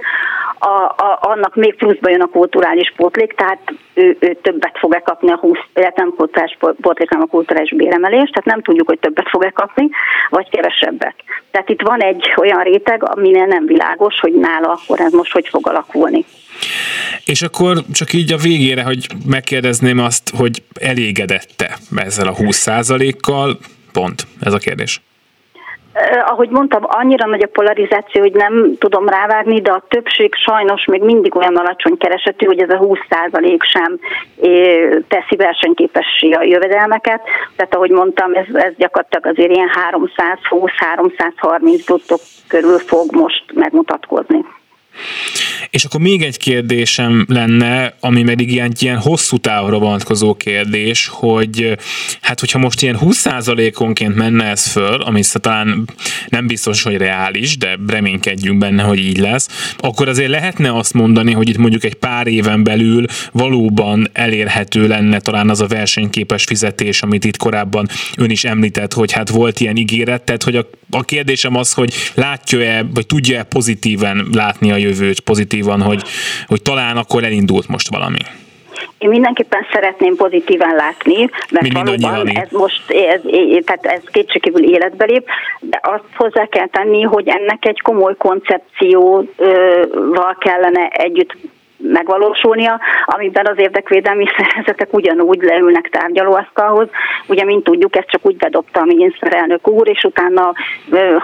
[0.59, 3.59] a, a, annak még pluszba jön a kulturális pótlék, tehát
[3.93, 8.29] ő, ő többet fog-e kapni a 20, illetve nem kulturális pótlék, hanem a kulturális béremelés,
[8.29, 9.89] tehát nem tudjuk, hogy többet fog-e kapni,
[10.29, 11.15] vagy kevesebbet.
[11.51, 15.47] Tehát itt van egy olyan réteg, aminél nem világos, hogy nála akkor ez most hogy
[15.47, 16.25] fog alakulni.
[17.25, 23.57] És akkor csak így a végére, hogy megkérdezném azt, hogy elégedette ezzel a 20%-kal,
[23.91, 25.01] pont, ez a kérdés
[26.25, 31.01] ahogy mondtam, annyira nagy a polarizáció, hogy nem tudom rávágni, de a többség sajnos még
[31.01, 33.99] mindig olyan alacsony keresetű, hogy ez a 20% sem
[35.07, 37.21] teszi versenyképessé a jövedelmeket.
[37.55, 42.15] Tehát ahogy mondtam, ez, ez gyakorlatilag azért ilyen 320-330 bruttó
[42.47, 44.45] körül fog most megmutatkozni.
[45.69, 51.77] És akkor még egy kérdésem lenne, ami pedig ilyen, ilyen hosszú távra vonatkozó kérdés, hogy
[52.21, 55.89] hát hogyha most ilyen 20%-onként menne ez föl, ami talán
[56.27, 61.31] nem biztos, hogy reális, de reménykedjünk benne, hogy így lesz, akkor azért lehetne azt mondani,
[61.31, 67.01] hogy itt mondjuk egy pár éven belül valóban elérhető lenne talán az a versenyképes fizetés,
[67.01, 71.03] amit itt korábban ön is említett, hogy hát volt ilyen ígéret, tehát hogy a, a
[71.03, 76.03] kérdésem az, hogy látja-e, vagy tudja-e pozitíven látni a jövőt, pozitívan, hogy,
[76.47, 78.17] hogy talán akkor elindult most valami?
[78.97, 83.21] Én mindenképpen szeretném pozitívan látni, mert Mind valóban ez most, ez,
[83.65, 85.27] tehát ez kétségkívül életbe lép,
[85.59, 91.37] de azt hozzá kell tenni, hogy ennek egy komoly koncepcióval kellene együtt
[91.79, 96.87] megvalósulnia, amiben az érdekvédelmi szervezetek ugyanúgy leülnek tárgyalóasztalhoz.
[97.27, 100.53] Ugye, mint tudjuk, ezt csak úgy bedobta a miniszterelnök úr, és utána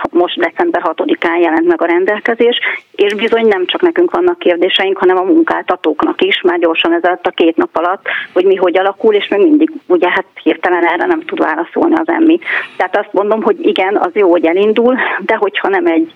[0.09, 2.59] most december 6-án jelent meg a rendelkezés,
[2.95, 7.29] és bizony nem csak nekünk vannak kérdéseink, hanem a munkáltatóknak is, már gyorsan ez a
[7.29, 11.21] két nap alatt, hogy mi hogy alakul, és még mindig ugye hát hirtelen erre nem
[11.21, 12.39] tud válaszolni az emmi.
[12.77, 16.11] Tehát azt mondom, hogy igen, az jó, hogy elindul, de hogyha nem egy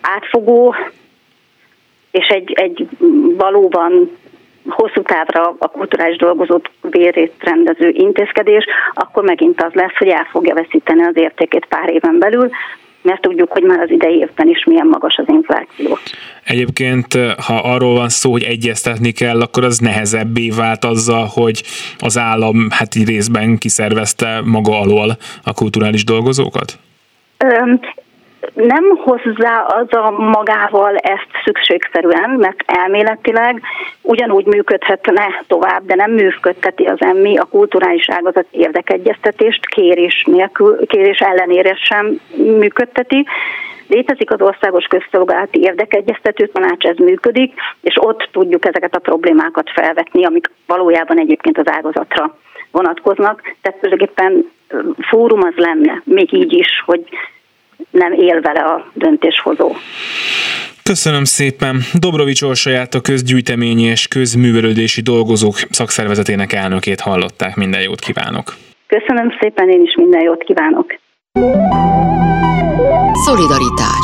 [0.00, 0.74] átfogó,
[2.12, 2.88] és egy, egy
[3.36, 4.10] valóban
[4.68, 10.54] hosszú távra a kulturális dolgozót bérét rendező intézkedés, akkor megint az lesz, hogy el fogja
[10.54, 12.50] veszíteni az értékét pár éven belül,
[13.02, 15.98] mert tudjuk, hogy már az idei évben is milyen magas az infláció.
[16.44, 17.12] Egyébként,
[17.46, 21.62] ha arról van szó, hogy egyeztetni kell, akkor az nehezebbé vált azzal, hogy
[21.98, 26.78] az állam hát részben kiszervezte maga alól a kulturális dolgozókat?
[28.54, 33.62] Nem hozza az a magával ezt szükségszerűen, mert elméletileg
[34.02, 41.18] ugyanúgy működhetne tovább, de nem működteti az emmi a kulturális ágazat érdekegyeztetést kérés, nélkül, kérés
[41.18, 43.26] ellenére sem működteti.
[43.86, 50.24] Létezik az országos közszolgálati érdekegyeztető tanács, ez működik, és ott tudjuk ezeket a problémákat felvetni,
[50.24, 52.36] amik valójában egyébként az ágazatra
[52.70, 53.42] vonatkoznak.
[53.62, 54.50] Tehát tulajdonképpen
[55.08, 57.04] fórum az lenne, még így is, hogy
[57.90, 59.72] nem él vele a döntéshozó.
[60.82, 61.76] Köszönöm szépen.
[61.94, 67.56] Dobrovics Orsolyát a közgyűjteményi és közművelődési dolgozók szakszervezetének elnökét hallották.
[67.56, 68.54] Minden jót kívánok.
[68.86, 70.86] Köszönöm szépen, én is minden jót kívánok.
[73.24, 74.01] Szolidaritás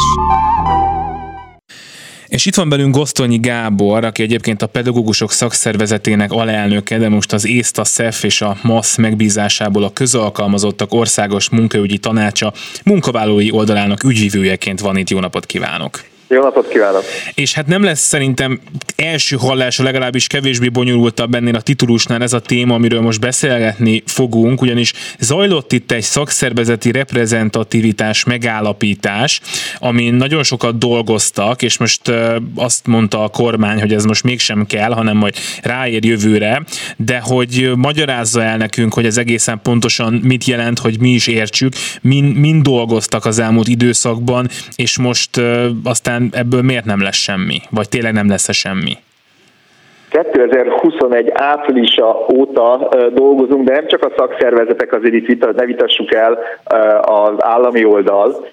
[2.49, 7.85] itt van belünk Gosztonyi Gábor, aki egyébként a pedagógusok szakszervezetének alelnöke, de most az ÉSZTA,
[7.85, 12.53] SZEF és a MASZ megbízásából a közalkalmazottak országos munkaügyi tanácsa
[12.85, 15.11] munkavállalói oldalának ügyvívőjeként van itt.
[15.11, 16.01] Jó napot kívánok!
[16.31, 17.03] Jó napot kívánok!
[17.35, 18.61] És hát nem lesz szerintem
[18.97, 24.63] első hallásra legalábbis kevésbé bonyolultabb ennél a titulusnál ez a téma, amiről most beszélgetni fogunk,
[24.63, 29.41] ugyanis zajlott itt egy szakszervezeti reprezentativitás megállapítás,
[29.79, 32.13] amin nagyon sokat dolgoztak, és most
[32.55, 36.63] azt mondta a kormány, hogy ez most mégsem kell, hanem majd ráér jövőre,
[36.97, 41.73] de hogy magyarázza el nekünk, hogy ez egészen pontosan mit jelent, hogy mi is értsük,
[42.01, 45.41] mind, mind dolgoztak az elmúlt időszakban, és most
[45.83, 47.59] aztán aztán ebből miért nem lesz semmi?
[47.71, 48.93] Vagy tényleg nem lesz-e semmi?
[50.11, 56.39] 2021 áprilisa óta dolgozunk, de nem csak a szakszervezetek, azért itt vita, ne vitassuk el
[57.01, 58.47] az állami oldal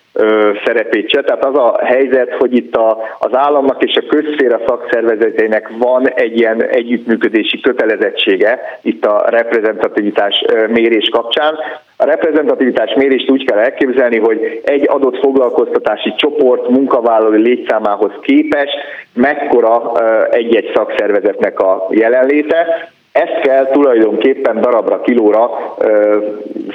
[0.66, 1.22] szerepét se.
[1.22, 6.40] Tehát az a helyzet, hogy itt a, az államnak és a közszféra szakszervezetének van egy
[6.40, 11.56] ilyen együttműködési kötelezettsége itt a reprezentativitás mérés kapcsán.
[11.98, 18.78] A reprezentativitás mérést úgy kell elképzelni, hogy egy adott foglalkoztatási csoport munkavállalói létszámához képest
[19.14, 19.92] mekkora
[20.30, 22.90] egy-egy szakszervezetnek a jelenléte.
[23.12, 25.50] Ezt kell tulajdonképpen darabra, kilóra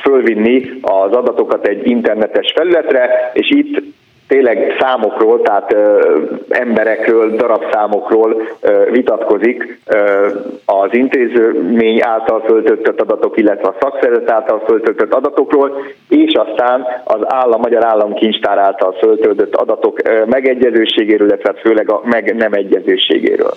[0.02, 3.82] fölvinni az adatokat egy internetes felületre, és itt
[4.30, 6.16] tényleg számokról, tehát ö,
[6.48, 10.26] emberekről, darabszámokról ö, vitatkozik ö,
[10.64, 17.60] az intézmény által föltöltött adatok, illetve a szakszervezet által föltöltött adatokról, és aztán az állam,
[17.60, 23.54] magyar államkincstár által föltöltött adatok ö, megegyezőségéről, illetve főleg a meg nem egyezőségéről.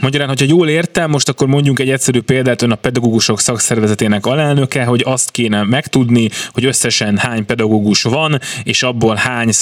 [0.00, 4.84] Magyarán, hogyha jól értem, most akkor mondjunk egy egyszerű példát, ön a pedagógusok szakszervezetének alelnöke,
[4.84, 9.52] hogy azt kéne megtudni, hogy összesen hány pedagógus van, és abból hány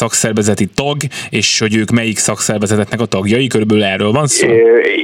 [0.42, 0.96] szakszervezeti tag,
[1.30, 4.48] és hogy ők melyik szakszervezetetnek a tagjai, körülbelül erről van szó?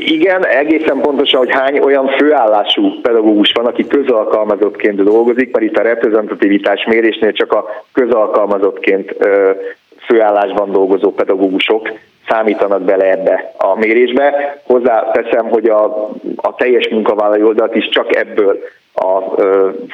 [0.06, 5.82] Igen, egészen pontosan, hogy hány olyan főállású pedagógus van, aki közalkalmazottként dolgozik, mert itt a
[5.82, 9.14] reprezentativitás mérésnél csak a közalkalmazottként
[10.06, 11.88] főállásban dolgozó pedagógusok
[12.28, 14.60] számítanak bele ebbe a mérésbe.
[14.64, 15.84] Hozzáteszem, hogy a,
[16.36, 18.58] a teljes munkavállalói oldalt is csak ebből
[18.98, 19.34] a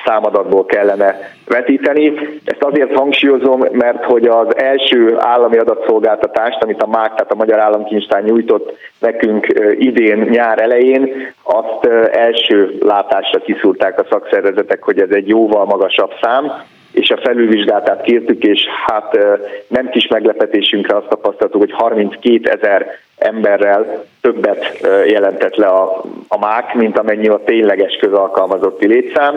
[0.05, 2.13] számadatból kellene vetíteni.
[2.45, 7.59] Ezt azért hangsúlyozom, mert hogy az első állami adatszolgáltatást, amit a MÁK, tehát a Magyar
[7.59, 9.47] Államkincstár nyújtott nekünk
[9.79, 16.53] idén nyár elején, azt első látásra kiszúrták a szakszervezetek, hogy ez egy jóval magasabb szám,
[16.95, 19.19] és a felülvizsgálatát kértük, és hát
[19.67, 22.87] nem kis meglepetésünkre azt tapasztaltuk, hogy 32 ezer
[23.17, 29.35] emberrel többet jelentett le a, a MÁK, mint amennyi a tényleges közalkalmazotti létszám.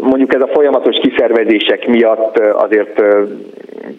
[0.00, 3.02] Mondjuk ez a folyamatos kiszervezések miatt azért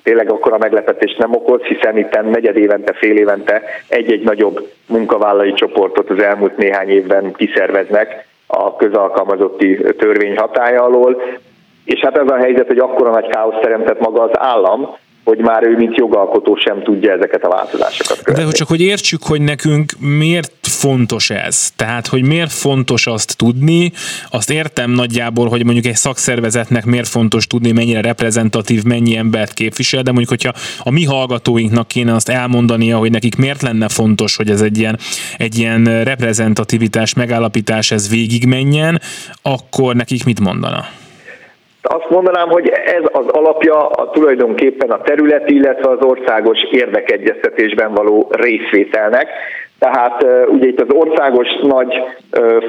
[0.03, 5.53] tényleg akkor a meglepetés nem okoz, hiszen itt negyed évente, fél évente egy-egy nagyobb munkavállalói
[5.53, 11.21] csoportot az elmúlt néhány évben kiszerveznek a közalkalmazotti törvény hatája alól.
[11.88, 15.63] És hát ez a helyzet, hogy akkora nagy káosz teremtett maga az állam, hogy már
[15.63, 18.33] ő, mint jogalkotó sem tudja ezeket a változásokat követni.
[18.33, 21.71] De hogy csak hogy értsük, hogy nekünk miért fontos ez.
[21.71, 23.91] Tehát, hogy miért fontos azt tudni,
[24.31, 30.01] azt értem nagyjából, hogy mondjuk egy szakszervezetnek miért fontos tudni, mennyire reprezentatív, mennyi embert képvisel,
[30.01, 34.49] de mondjuk, hogyha a mi hallgatóinknak kéne azt elmondania, hogy nekik miért lenne fontos, hogy
[34.49, 34.97] ez egy ilyen,
[35.38, 39.01] egy ilyen reprezentativitás, megállapítás ez végigmenjen,
[39.41, 40.85] akkor nekik mit mondana?
[41.88, 48.31] Azt mondanám, hogy ez az alapja a tulajdonképpen a területi, illetve az országos érdekegyeztetésben való
[48.31, 49.27] részvételnek.
[49.80, 51.93] Tehát ugye itt az országos nagy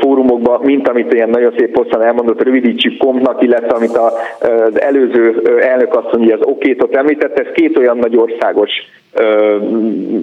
[0.01, 5.95] fórumokban, mint amit ilyen nagyon szép hosszan elmondott, rövidítsük kompnak, illetve amit az előző elnök
[5.95, 8.71] asszony, az okétot említett, ez két olyan nagy országos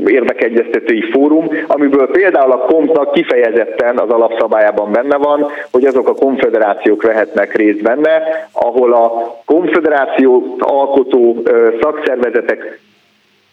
[0.05, 7.03] érdekegyeztetői fórum, amiből például a kompnak kifejezetten az alapszabályában benne van, hogy azok a konfederációk
[7.03, 8.21] vehetnek részt benne,
[8.51, 11.43] ahol a konfederáció alkotó
[11.81, 12.79] szakszervezetek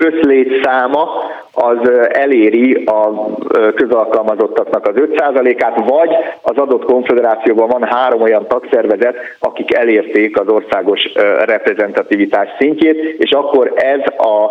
[0.04, 1.08] összlétszáma
[1.52, 3.34] az eléri a
[3.74, 6.10] közalkalmazottaknak az 5%-át, vagy
[6.42, 11.00] az adott konfederációban van három olyan tagszervezet, akik elérték az országos
[11.44, 14.50] reprezentativitás szintjét, és akkor ez a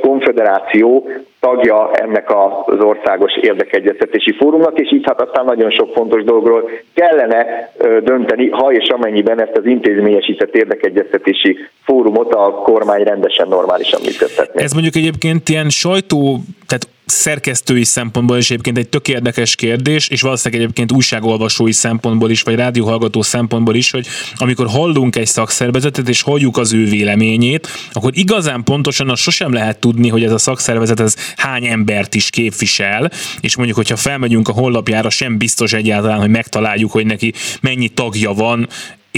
[0.00, 1.08] konfederáció
[1.44, 2.30] tagja ennek
[2.66, 7.70] az országos érdekegyeztetési fórumnak, és így hát aztán nagyon sok fontos dolgról kellene
[8.04, 14.62] dönteni, ha és amennyiben ezt az intézményesített érdekegyeztetési fórumot a kormány rendesen normálisan működtetné.
[14.62, 20.20] Ez mondjuk egyébként ilyen sajtó, tehát szerkesztői szempontból is egyébként egy tök érdekes kérdés, és
[20.20, 26.22] valószínűleg egyébként újságolvasói szempontból is, vagy rádióhallgató szempontból is, hogy amikor hallunk egy szakszervezetet, és
[26.22, 31.00] halljuk az ő véleményét, akkor igazán pontosan azt sosem lehet tudni, hogy ez a szakszervezet
[31.00, 36.30] ez hány embert is képvisel, és mondjuk, hogyha felmegyünk a honlapjára, sem biztos egyáltalán, hogy
[36.30, 38.68] megtaláljuk, hogy neki mennyi tagja van,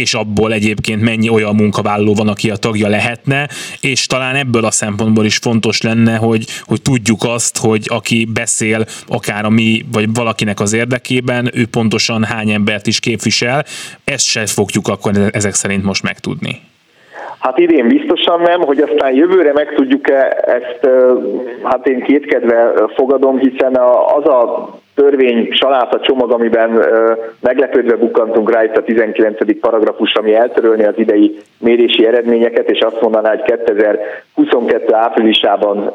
[0.03, 3.49] és abból egyébként mennyi olyan munkavállaló van, aki a tagja lehetne,
[3.81, 8.85] és talán ebből a szempontból is fontos lenne, hogy, hogy tudjuk azt, hogy aki beszél
[9.09, 13.65] akár a mi, vagy valakinek az érdekében, ő pontosan hány embert is képvisel,
[14.05, 16.61] ezt se fogjuk akkor ezek szerint most megtudni.
[17.39, 20.89] Hát idén biztosan nem, hogy aztán jövőre meg tudjuk-e ezt,
[21.63, 23.77] hát én kétkedve fogadom, hiszen
[24.17, 26.85] az a törvény saláta csomag, amiben
[27.41, 29.61] meglepődve bukkantunk rá itt a 19.
[29.61, 35.93] paragrafus, ami eltörölni az idei mérési eredményeket, és azt mondaná, hogy 2022 áprilisában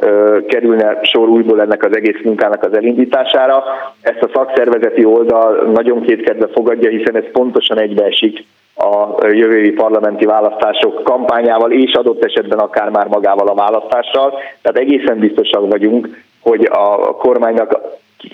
[0.48, 3.64] kerülne sor újból ennek az egész munkának az elindítására.
[4.02, 8.46] Ezt a szakszervezeti oldal nagyon kétkedve fogadja, hiszen ez pontosan egybeesik
[8.76, 14.40] a jövői parlamenti választások kampányával, és adott esetben akár már magával a választással.
[14.62, 16.08] Tehát egészen biztosak vagyunk,
[16.42, 17.80] hogy a kormánynak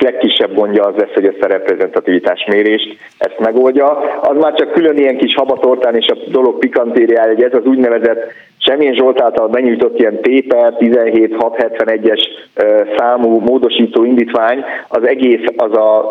[0.01, 3.87] legkisebb gondja az lesz, hogy ezt a reprezentativitás mérést ezt megoldja.
[4.21, 8.31] Az már csak külön ilyen kis habatortán és a dolog pikantériája, hogy ez az úgynevezett
[8.57, 12.19] Semmilyen Zsolt által benyújtott ilyen téper 17671-es
[12.97, 16.09] számú módosító indítvány, az egész az a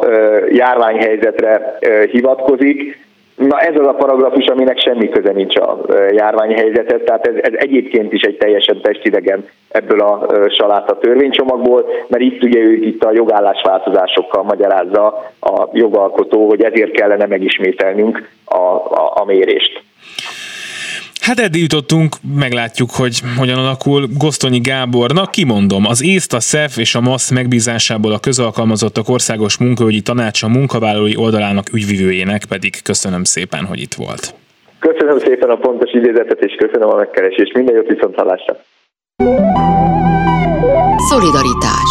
[0.50, 1.78] járványhelyzetre
[2.10, 3.05] hivatkozik,
[3.36, 5.80] Na ez az a paragrafus, aminek semmi köze nincs a
[6.10, 12.42] járványhelyzetet, tehát ez, ez egyébként is egy teljesen testidegen ebből a saláta törvénycsomagból, mert itt
[12.42, 15.06] ugye ő itt a jogállásváltozásokkal magyarázza
[15.40, 19.82] a jogalkotó, hogy ezért kellene megismételnünk a, a, a mérést.
[21.28, 22.10] Hát eddig jutottunk,
[22.44, 24.02] meglátjuk, hogy hogyan alakul.
[24.18, 30.00] Gosztonyi Gábornak kimondom, az észt, a SZEF és a MASZ megbízásából a közalkalmazottak országos munkahogyi
[30.00, 34.34] tanácsa munkavállalói oldalának ügyvivőjének pedig köszönöm szépen, hogy itt volt.
[34.78, 37.54] Köszönöm szépen a pontos idézetet, és köszönöm a megkeresést.
[37.54, 38.56] Minden jót viszont hallásra.
[41.10, 41.90] Szolidaritás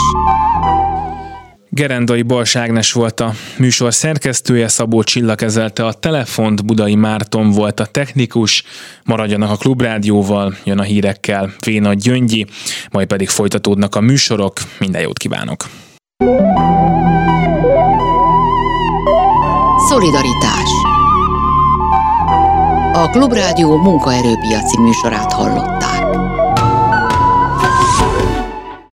[1.76, 7.80] Gerendai Bals Ágnes volt a műsor szerkesztője, Szabó Csilla kezelte a telefont, Budai Márton volt
[7.80, 8.64] a technikus,
[9.04, 12.46] maradjanak a Klubrádióval, jön a hírekkel Véna Gyöngyi,
[12.92, 15.66] majd pedig folytatódnak a műsorok, minden jót kívánok!
[19.90, 20.70] Szolidaritás
[22.94, 25.75] A Klubrádió munkaerőpiaci műsorát hallott.